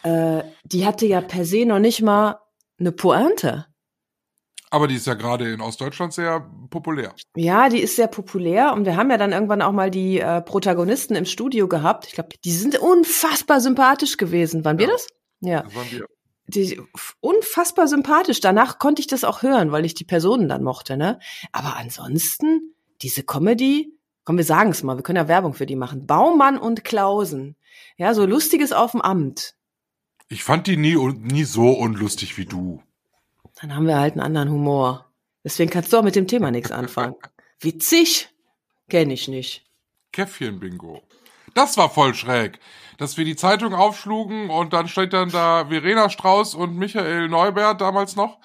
äh, 0.03 0.43
die 0.65 0.87
hatte 0.87 1.07
ja 1.07 1.21
per 1.21 1.45
se 1.45 1.65
noch 1.65 1.79
nicht 1.79 2.03
mal 2.03 2.41
eine 2.79 2.93
Pointe. 2.93 3.67
Aber 4.71 4.89
die 4.89 4.97
ist 4.97 5.07
ja 5.07 5.15
gerade 5.15 5.53
in 5.53 5.61
Ostdeutschland 5.61 6.13
sehr 6.13 6.51
populär. 6.71 7.15
Ja, 7.37 7.69
die 7.69 7.81
ist 7.81 7.97
sehr 7.97 8.09
populär 8.09 8.73
und 8.73 8.85
wir 8.85 8.97
haben 8.97 9.11
ja 9.11 9.17
dann 9.17 9.33
irgendwann 9.33 9.63
auch 9.63 9.73
mal 9.73 9.91
die 9.91 10.19
äh, 10.19 10.43
Protagonisten 10.43 11.15
im 11.15 11.25
Studio 11.25 11.69
gehabt. 11.69 12.07
Ich 12.09 12.13
glaube, 12.15 12.31
die 12.45 12.51
sind 12.53 12.77
unfassbar 12.77 13.61
sympathisch 13.61 14.17
gewesen. 14.17 14.65
Waren 14.65 14.79
wir 14.79 14.87
Ja. 14.87 14.93
das? 14.93 15.07
Ja. 15.41 15.63
Das 15.63 15.75
waren 15.77 15.91
wir. 15.93 16.07
Die, 16.49 16.81
unfassbar 17.21 17.89
sympathisch. 17.89 18.41
Danach 18.41 18.79
konnte 18.79 19.01
ich 19.01 19.07
das 19.07 19.25
auch 19.25 19.43
hören, 19.43 19.73
weil 19.73 19.85
ich 19.85 19.95
die 19.95 20.05
Personen 20.05 20.49
dann 20.49 20.63
mochte, 20.63 20.97
ne? 20.97 21.19
Aber 21.53 21.77
ansonsten, 21.77 22.75
diese 23.03 23.25
Comedy, 23.25 23.93
komm, 24.25 24.37
wir 24.37 24.45
sagen 24.45 24.71
es 24.71 24.83
mal, 24.83 24.97
wir 24.97 25.03
können 25.03 25.17
ja 25.17 25.29
Werbung 25.29 25.55
für 25.55 25.67
die 25.67 25.77
machen. 25.77 26.07
Baumann 26.07 26.59
und 26.59 26.85
Klausen. 26.85 27.57
Ja, 27.97 28.15
so 28.15 28.27
lustiges 28.27 28.73
auf 28.73 28.93
dem 28.93 29.03
Amt. 29.03 29.55
Ich 30.29 30.45
fand 30.45 30.67
die 30.67 30.77
nie, 30.77 30.97
nie 30.97 31.45
so 31.45 31.71
unlustig 31.71 32.37
wie 32.37 32.47
du. 32.47 32.83
Dann 33.61 33.75
haben 33.75 33.87
wir 33.87 33.99
halt 33.99 34.15
einen 34.15 34.23
anderen 34.23 34.51
Humor. 34.51 35.11
Deswegen 35.45 35.71
kannst 35.71 35.93
du 35.93 35.99
auch 35.99 36.03
mit 36.03 36.17
dem 36.17 36.27
Thema 36.27 36.51
nichts 36.51 36.71
anfangen. 36.73 37.15
Witzig? 37.61 38.29
Kenn 38.89 39.11
ich 39.11 39.29
nicht. 39.29 39.65
Käffchen-Bingo. 40.13 41.03
Das 41.57 41.79
war 41.79 41.89
voll 41.89 42.15
schräg. 42.15 42.59
Dass 42.99 43.17
wir 43.17 43.25
die 43.25 43.35
Zeitung 43.35 43.73
aufschlugen 43.73 44.51
und 44.51 44.75
dann 44.75 44.89
steht 44.89 45.15
dann 45.15 45.31
da 45.31 45.67
Verena 45.71 46.11
Strauß 46.11 46.55
und 46.55 46.77
Michael 46.77 47.29
Neubert 47.29 47.81
damals 47.81 48.15
noch, 48.15 48.39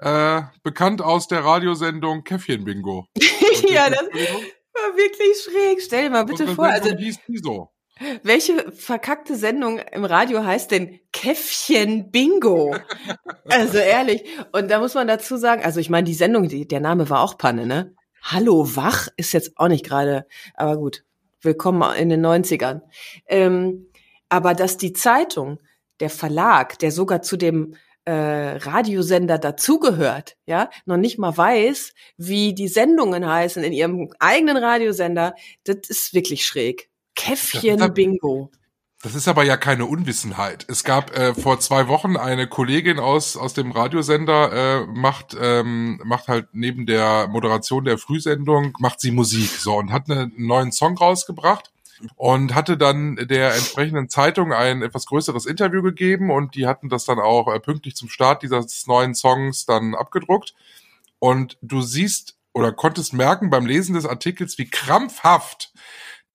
äh, 0.00 0.42
bekannt 0.64 1.00
aus 1.00 1.28
der 1.28 1.44
Radiosendung 1.44 2.24
Käffchen-Bingo. 2.24 3.06
ja, 3.68 3.88
das 3.88 4.02
war 4.02 4.96
wirklich 4.96 5.44
schräg. 5.44 5.80
Stell 5.80 6.04
dir 6.04 6.10
mal 6.10 6.24
bitte 6.24 6.48
vor, 6.48 6.66
also 6.66 6.90
hieß 6.90 7.20
die 7.28 7.38
so. 7.38 7.70
welche 8.24 8.72
verkackte 8.72 9.36
Sendung 9.36 9.78
im 9.78 10.04
Radio 10.04 10.44
heißt 10.44 10.72
denn 10.72 10.98
Käffchen 11.12 12.10
Bingo? 12.10 12.76
Also 13.48 13.78
ehrlich. 13.78 14.24
Und 14.50 14.72
da 14.72 14.80
muss 14.80 14.94
man 14.94 15.06
dazu 15.06 15.36
sagen, 15.36 15.64
also 15.64 15.78
ich 15.78 15.88
meine, 15.88 16.04
die 16.04 16.14
Sendung, 16.14 16.48
die, 16.48 16.66
der 16.66 16.80
Name 16.80 17.08
war 17.10 17.20
auch 17.20 17.38
Panne, 17.38 17.64
ne? 17.64 17.94
Hallo 18.22 18.74
Wach 18.74 19.06
ist 19.16 19.32
jetzt 19.32 19.52
auch 19.54 19.68
nicht 19.68 19.84
gerade, 19.84 20.26
aber 20.56 20.76
gut. 20.78 21.05
Willkommen 21.46 21.94
in 21.96 22.08
den 22.08 22.26
90ern. 22.26 22.82
Ähm, 23.28 23.86
aber 24.28 24.54
dass 24.54 24.76
die 24.76 24.92
Zeitung, 24.92 25.60
der 26.00 26.10
Verlag, 26.10 26.78
der 26.80 26.90
sogar 26.90 27.22
zu 27.22 27.36
dem 27.36 27.76
äh, 28.04 28.12
Radiosender 28.12 29.38
dazugehört, 29.38 30.36
ja, 30.46 30.70
noch 30.84 30.96
nicht 30.96 31.18
mal 31.18 31.36
weiß, 31.36 31.94
wie 32.16 32.54
die 32.54 32.68
Sendungen 32.68 33.26
heißen 33.26 33.62
in 33.62 33.72
ihrem 33.72 34.10
eigenen 34.18 34.56
Radiosender, 34.56 35.34
das 35.64 35.88
ist 35.88 36.14
wirklich 36.14 36.46
schräg. 36.46 36.90
Käffchen 37.14 37.94
Bingo. 37.94 38.50
Das 39.06 39.14
ist 39.14 39.28
aber 39.28 39.44
ja 39.44 39.56
keine 39.56 39.86
Unwissenheit. 39.86 40.66
Es 40.68 40.82
gab 40.82 41.16
äh, 41.16 41.32
vor 41.32 41.60
zwei 41.60 41.86
Wochen 41.86 42.16
eine 42.16 42.48
Kollegin 42.48 42.98
aus 42.98 43.36
aus 43.36 43.54
dem 43.54 43.70
Radiosender 43.70 44.52
äh, 44.52 44.86
macht 44.86 45.36
ähm, 45.40 46.00
macht 46.04 46.26
halt 46.26 46.48
neben 46.54 46.86
der 46.86 47.28
Moderation 47.28 47.84
der 47.84 47.98
Frühsendung 47.98 48.76
macht 48.80 48.98
sie 48.98 49.12
Musik 49.12 49.50
so 49.50 49.76
und 49.76 49.92
hat 49.92 50.10
einen 50.10 50.32
neuen 50.36 50.72
Song 50.72 50.98
rausgebracht 50.98 51.70
und 52.16 52.56
hatte 52.56 52.76
dann 52.76 53.14
der 53.14 53.54
entsprechenden 53.54 54.08
Zeitung 54.08 54.52
ein 54.52 54.82
etwas 54.82 55.06
größeres 55.06 55.46
Interview 55.46 55.82
gegeben 55.82 56.32
und 56.32 56.56
die 56.56 56.66
hatten 56.66 56.88
das 56.88 57.04
dann 57.04 57.20
auch 57.20 57.46
äh, 57.54 57.60
pünktlich 57.60 57.94
zum 57.94 58.08
Start 58.08 58.42
dieses 58.42 58.88
neuen 58.88 59.14
Songs 59.14 59.66
dann 59.66 59.94
abgedruckt 59.94 60.56
und 61.20 61.58
du 61.62 61.80
siehst 61.80 62.34
oder 62.54 62.72
konntest 62.72 63.12
merken 63.12 63.50
beim 63.50 63.66
Lesen 63.66 63.94
des 63.94 64.04
Artikels, 64.04 64.58
wie 64.58 64.68
krampfhaft 64.68 65.72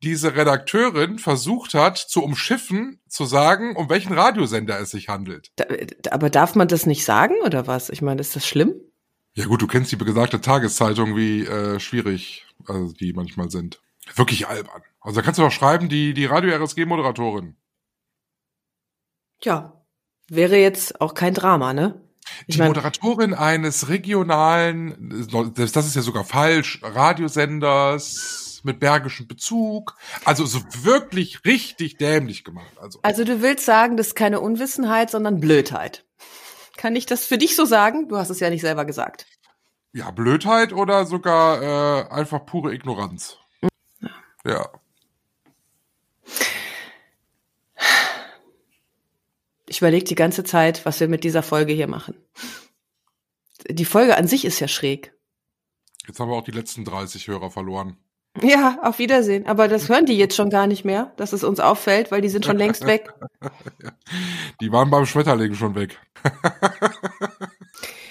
diese 0.03 0.35
Redakteurin 0.35 1.19
versucht 1.19 1.73
hat, 1.73 1.97
zu 1.97 2.23
umschiffen, 2.23 2.99
zu 3.07 3.25
sagen, 3.25 3.75
um 3.75 3.89
welchen 3.89 4.13
Radiosender 4.13 4.79
es 4.79 4.91
sich 4.91 5.09
handelt. 5.09 5.51
Da, 5.55 5.65
aber 6.09 6.29
darf 6.29 6.55
man 6.55 6.67
das 6.67 6.85
nicht 6.85 7.05
sagen 7.05 7.35
oder 7.45 7.67
was? 7.67 7.89
Ich 7.89 8.01
meine, 8.01 8.21
ist 8.21 8.35
das 8.35 8.47
schlimm? 8.47 8.73
Ja 9.33 9.45
gut, 9.45 9.61
du 9.61 9.67
kennst 9.67 9.91
die 9.91 9.95
besagte 9.95 10.41
Tageszeitung, 10.41 11.15
wie 11.15 11.45
äh, 11.45 11.79
schwierig 11.79 12.45
also 12.67 12.93
die 12.93 13.13
manchmal 13.13 13.49
sind. 13.49 13.81
Wirklich 14.15 14.47
albern. 14.47 14.81
Also 14.99 15.19
da 15.19 15.21
kannst 15.23 15.39
du 15.39 15.43
doch 15.43 15.51
schreiben, 15.51 15.89
die, 15.89 16.13
die 16.13 16.25
Radio-RSG-Moderatorin. 16.25 17.55
Ja. 19.43 19.77
Wäre 20.27 20.57
jetzt 20.57 21.01
auch 21.01 21.13
kein 21.13 21.33
Drama, 21.33 21.73
ne? 21.73 22.01
Ich 22.47 22.55
Die 22.55 22.61
Moderatorin 22.61 23.33
eines 23.33 23.89
regionalen, 23.89 25.27
das 25.55 25.75
ist 25.75 25.95
ja 25.95 26.01
sogar 26.01 26.23
falsch, 26.23 26.79
Radiosenders 26.83 28.50
mit 28.65 28.79
bergischem 28.79 29.27
Bezug. 29.27 29.95
Also 30.25 30.45
so 30.45 30.59
wirklich 30.83 31.43
richtig 31.45 31.97
dämlich 31.97 32.43
gemacht. 32.43 32.71
Also 32.79 32.99
Also 33.03 33.23
du 33.23 33.41
willst 33.41 33.65
sagen, 33.65 33.97
das 33.97 34.07
ist 34.07 34.15
keine 34.15 34.39
Unwissenheit, 34.41 35.09
sondern 35.09 35.39
Blödheit. 35.39 36.05
Kann 36.77 36.95
ich 36.95 37.05
das 37.05 37.25
für 37.25 37.37
dich 37.37 37.55
so 37.55 37.65
sagen? 37.65 38.07
Du 38.09 38.17
hast 38.17 38.29
es 38.29 38.39
ja 38.39 38.49
nicht 38.49 38.61
selber 38.61 38.85
gesagt. 38.85 39.25
ja, 39.93 40.09
Blödheit 40.11 40.73
oder 40.73 41.05
sogar 41.05 41.61
äh, 41.61 42.09
einfach 42.09 42.45
pure 42.45 42.73
Ignoranz. 42.73 43.37
Ja. 44.45 44.69
Ich 49.67 49.77
überlege 49.79 50.03
die 50.03 50.15
ganze 50.15 50.43
Zeit, 50.43 50.85
was 50.85 50.99
wir 50.99 51.07
mit 51.07 51.23
dieser 51.23 51.43
Folge 51.43 51.73
hier 51.73 51.87
machen. 51.87 52.15
Die 53.69 53.85
Folge 53.85 54.17
an 54.17 54.27
sich 54.27 54.43
ist 54.43 54.59
ja 54.59 54.67
schräg. 54.67 55.13
Jetzt 56.07 56.19
haben 56.19 56.29
wir 56.29 56.35
auch 56.35 56.43
die 56.43 56.51
letzten 56.51 56.83
30 56.83 57.27
Hörer 57.27 57.51
verloren. 57.51 57.95
Ja, 58.39 58.79
auf 58.81 58.99
Wiedersehen. 58.99 59.45
Aber 59.45 59.67
das 59.67 59.89
hören 59.89 60.05
die 60.05 60.17
jetzt 60.17 60.35
schon 60.35 60.49
gar 60.49 60.67
nicht 60.67 60.85
mehr, 60.85 61.11
dass 61.17 61.33
es 61.33 61.43
uns 61.43 61.59
auffällt, 61.59 62.11
weil 62.11 62.21
die 62.21 62.29
sind 62.29 62.45
schon 62.45 62.57
längst 62.57 62.85
weg. 62.85 63.13
Die 64.61 64.71
waren 64.71 64.89
beim 64.89 65.05
Schmetterling 65.05 65.53
schon 65.53 65.75
weg. 65.75 65.99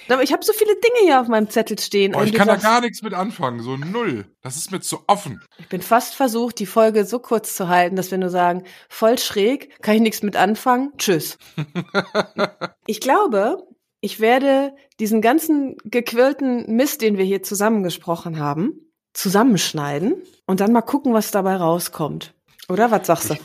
Aber 0.09 0.23
ich 0.25 0.33
habe 0.33 0.45
so 0.45 0.53
viele 0.53 0.75
Dinge 0.75 1.05
hier 1.05 1.21
auf 1.21 1.29
meinem 1.29 1.49
Zettel 1.49 1.79
stehen. 1.79 2.15
Und 2.15 2.27
ich 2.27 2.35
kann 2.35 2.49
da 2.49 2.57
gar 2.57 2.81
nichts 2.81 3.03
mit 3.03 3.15
anfangen. 3.15 3.61
So 3.63 3.77
null. 3.77 4.27
Das 4.43 4.57
ist 4.57 4.73
mir 4.73 4.81
zu 4.81 5.05
offen. 5.07 5.41
Ich 5.59 5.69
bin 5.69 5.83
fast 5.83 6.15
versucht, 6.15 6.59
die 6.59 6.67
Folge 6.67 7.05
so 7.05 7.21
kurz 7.21 7.55
zu 7.55 7.69
halten, 7.69 7.97
dass 7.97 8.11
wir 8.11 8.19
nur 8.19 8.31
sagen, 8.31 8.65
voll 8.89 9.19
schräg, 9.19 9.81
kann 9.83 9.95
ich 9.95 10.01
nichts 10.01 10.23
mit 10.23 10.37
anfangen, 10.37 10.93
tschüss. 10.99 11.39
ich 12.87 13.01
glaube, 13.01 13.59
ich 14.01 14.19
werde 14.21 14.75
diesen 14.99 15.21
ganzen 15.21 15.77
gequirlten 15.85 16.75
Mist, 16.75 17.03
den 17.03 17.17
wir 17.17 17.25
hier 17.25 17.43
zusammengesprochen 17.43 18.41
haben, 18.41 18.90
zusammenschneiden 19.13 20.23
und 20.47 20.61
dann 20.61 20.73
mal 20.73 20.83
gucken, 20.83 21.15
was 21.15 21.31
dabei 21.31 21.57
rauskommt. 21.57 22.35
Oder 22.69 22.91
was 22.91 23.07
sagst 23.07 23.31
du? 23.31 23.37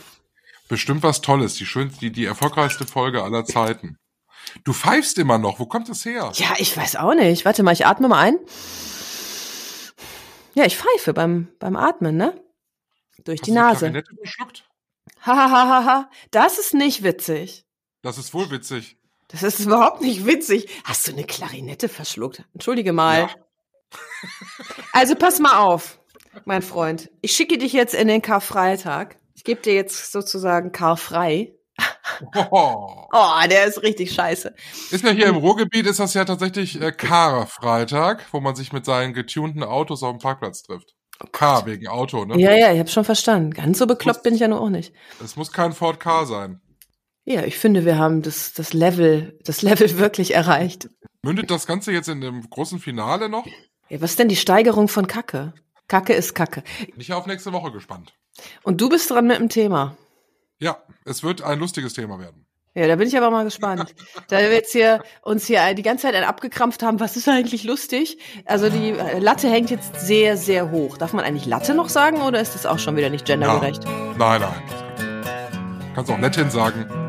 Bestimmt 0.68 1.04
was 1.04 1.22
Tolles. 1.22 1.56
Die 1.56 1.66
schönste, 1.66 2.00
die, 2.00 2.12
die 2.12 2.26
erfolgreichste 2.26 2.86
Folge 2.86 3.24
aller 3.24 3.46
Zeiten. 3.46 3.98
Du 4.64 4.74
pfeifst 4.74 5.18
immer 5.18 5.38
noch. 5.38 5.60
Wo 5.60 5.66
kommt 5.66 5.90
das 5.90 6.06
her? 6.06 6.32
Ja, 6.36 6.54
ich 6.58 6.76
weiß 6.76 6.96
auch 6.98 7.14
nicht. 7.14 7.46
Warte 7.46 7.64
mal, 7.64 7.74
ich 7.74 7.86
atme 7.86 8.08
mal 8.08 8.20
ein. 8.20 8.38
Ja, 10.54 10.66
ich 10.66 10.78
pfeife 10.78 11.14
beim, 11.14 11.50
beim 11.60 11.76
Atmen, 11.76 12.16
ne? 12.16 12.42
Durch 13.24 13.40
Hast 13.40 13.48
die 13.48 13.52
du 13.52 13.56
Nase. 13.56 13.80
Klarinette 13.80 14.16
verschluckt? 14.16 14.70
Hahaha, 15.22 16.10
das 16.32 16.60
ist 16.60 16.74
nicht 16.74 17.04
witzig. 17.04 17.66
Das 18.02 18.18
ist 18.18 18.34
wohl 18.34 18.50
witzig. 18.52 18.98
Das 19.30 19.44
ist 19.44 19.60
überhaupt 19.60 20.02
nicht 20.02 20.26
witzig. 20.26 20.70
Hast 20.84 21.08
du 21.08 21.12
eine 21.12 21.24
Klarinette 21.24 21.90
verschluckt? 21.90 22.44
Entschuldige 22.54 22.94
mal. 22.94 23.22
Ja. 23.22 23.30
Also 24.96 25.16
pass 25.16 25.40
mal 25.40 25.58
auf, 25.58 26.00
mein 26.46 26.62
Freund. 26.62 27.12
Ich 27.20 27.34
schicke 27.34 27.58
dich 27.58 27.74
jetzt 27.74 27.94
in 27.94 28.08
den 28.08 28.22
Karfreitag. 28.22 29.18
Ich 29.36 29.44
gebe 29.44 29.62
dir 29.62 29.74
jetzt 29.74 30.14
sozusagen 30.14 30.72
Karfrei. 30.72 31.54
Oh. 32.50 33.04
Oh, 33.18 33.48
der 33.50 33.66
ist 33.66 33.82
richtig 33.84 34.14
scheiße. 34.14 34.54
Ist 34.92 35.04
ja 35.04 35.12
hier 35.12 35.28
im 35.28 35.36
Ruhrgebiet, 35.36 35.86
ist 35.86 36.00
das 36.00 36.14
ja 36.14 36.26
tatsächlich 36.26 36.82
äh, 36.82 36.92
Karfreitag, 36.92 38.26
wo 38.32 38.40
man 38.40 38.56
sich 38.56 38.74
mit 38.74 38.86
seinen 38.86 39.14
getunten 39.14 39.64
Autos 39.64 40.04
auf 40.04 40.12
dem 40.12 40.20
Parkplatz 40.20 40.64
trifft. 40.64 40.96
K 41.32 41.66
wegen 41.66 41.88
Auto, 41.88 42.26
ne? 42.26 42.38
Ja, 42.38 42.54
ja, 42.54 42.74
ich 42.74 42.80
habe 42.80 42.90
schon 42.90 43.06
verstanden. 43.06 43.52
Ganz 43.52 43.78
so 43.78 43.88
bekloppt 43.88 44.24
bin 44.24 44.34
ich 44.34 44.42
ja 44.42 44.48
nur 44.48 44.62
auch 44.62 44.70
nicht. 44.70 44.94
Es 45.24 45.36
muss 45.36 45.52
kein 45.52 45.72
Ford 45.74 46.00
K 46.00 46.26
sein. 46.26 46.62
Ja, 47.26 47.44
ich 47.44 47.58
finde, 47.58 47.86
wir 47.86 47.98
haben 47.98 48.22
das, 48.22 48.54
das 48.54 48.74
Level, 48.74 49.38
das 49.44 49.62
Level 49.62 49.98
wirklich 49.98 50.34
erreicht. 50.34 50.90
Mündet 51.22 51.52
das 51.52 51.68
Ganze 51.68 51.92
jetzt 51.92 52.10
in 52.10 52.22
dem 52.22 52.50
großen 52.50 52.80
Finale 52.80 53.30
noch? 53.30 53.46
Ja, 53.90 54.02
was 54.02 54.12
ist 54.12 54.20
denn 54.20 54.30
die 54.30 54.36
Steigerung 54.36 54.88
von 54.88 55.08
Kacke? 55.08 55.54
Kacke 55.88 56.14
ist 56.14 56.34
Kacke. 56.34 56.64
Bin 56.80 57.00
ich 57.00 57.14
auf 57.14 57.28
nächste 57.28 57.54
Woche 57.54 57.72
gespannt. 57.72 58.14
Und 58.64 58.82
du 58.82 58.90
bist 58.90 59.10
dran 59.12 59.28
mit 59.28 59.38
dem 59.38 59.50
Thema. 59.50 59.96
Ja, 60.60 60.78
es 61.06 61.24
wird 61.24 61.44
ein 61.44 61.60
lustiges 61.60 61.94
Thema 61.94 62.20
werden. 62.20 62.46
Ja, 62.74 62.88
da 62.88 62.96
bin 62.98 63.08
ich 63.08 63.16
aber 63.16 63.30
mal 63.32 63.44
gespannt. 63.44 63.94
Da 64.28 64.40
wir 64.40 64.52
jetzt 64.52 64.72
hier 64.72 65.04
uns 65.22 65.46
hier 65.46 65.74
die 65.76 65.84
ganze 65.84 66.08
Zeit 66.08 66.16
abgekrampft 66.16 66.82
haben, 66.82 67.00
was 67.00 67.16
ist 67.16 67.30
eigentlich 67.30 67.64
lustig? 67.64 68.18
Also 68.46 68.70
die 68.70 68.96
Latte 69.20 69.50
hängt 69.50 69.70
jetzt 69.70 70.00
sehr, 70.00 70.36
sehr 70.36 70.72
hoch. 70.72 70.98
Darf 70.98 71.14
man 71.14 71.24
eigentlich 71.24 71.46
Latte 71.46 71.76
noch 71.76 71.90
sagen 71.90 72.22
oder 72.22 72.42
ist 72.42 72.56
das 72.56 72.66
auch 72.66 72.80
schon 72.80 72.98
wieder 72.98 73.12
nicht 73.12 73.26
gendergerecht? 73.26 73.84
Nein, 74.18 74.42
nein. 74.42 74.64
das 74.98 75.94
kannst 75.94 76.12
auch 76.12 76.20
Lettin 76.20 76.50
sagen, 76.50 76.86
dann 76.90 76.90
passt 76.90 77.05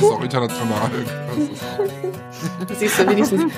Das 0.00 0.08
ist 0.08 0.14
auch 0.14 0.22
international. 0.22 0.90
Das 2.68 2.78
siehst 2.78 2.98
du 3.00 3.08
wenigstens. 3.08 3.52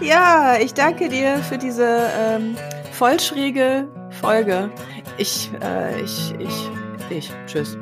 ja, 0.00 0.56
ich 0.60 0.74
danke 0.74 1.08
dir 1.08 1.38
für 1.38 1.56
diese 1.56 2.10
ähm, 2.18 2.56
vollschräge 2.92 3.88
Folge. 4.20 4.70
Ich, 5.16 5.50
äh, 5.62 6.00
ich, 6.02 6.34
ich, 6.38 6.70
ich. 7.08 7.32
Tschüss. 7.46 7.78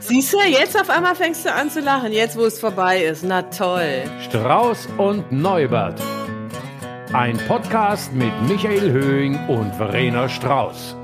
Siehst 0.00 0.32
du, 0.32 0.38
jetzt 0.46 0.80
auf 0.80 0.88
einmal 0.88 1.16
fängst 1.16 1.44
du 1.44 1.52
an 1.52 1.70
zu 1.70 1.80
lachen, 1.80 2.12
jetzt 2.12 2.38
wo 2.38 2.44
es 2.44 2.60
vorbei 2.60 3.02
ist. 3.02 3.24
Na 3.24 3.42
toll. 3.42 4.04
Strauß 4.28 4.88
und 4.96 5.32
Neubert. 5.32 6.00
Ein 7.12 7.36
Podcast 7.48 8.12
mit 8.12 8.32
Michael 8.42 8.92
Höhing 8.92 9.38
und 9.48 9.74
Verena 9.74 10.28
Strauß. 10.28 10.97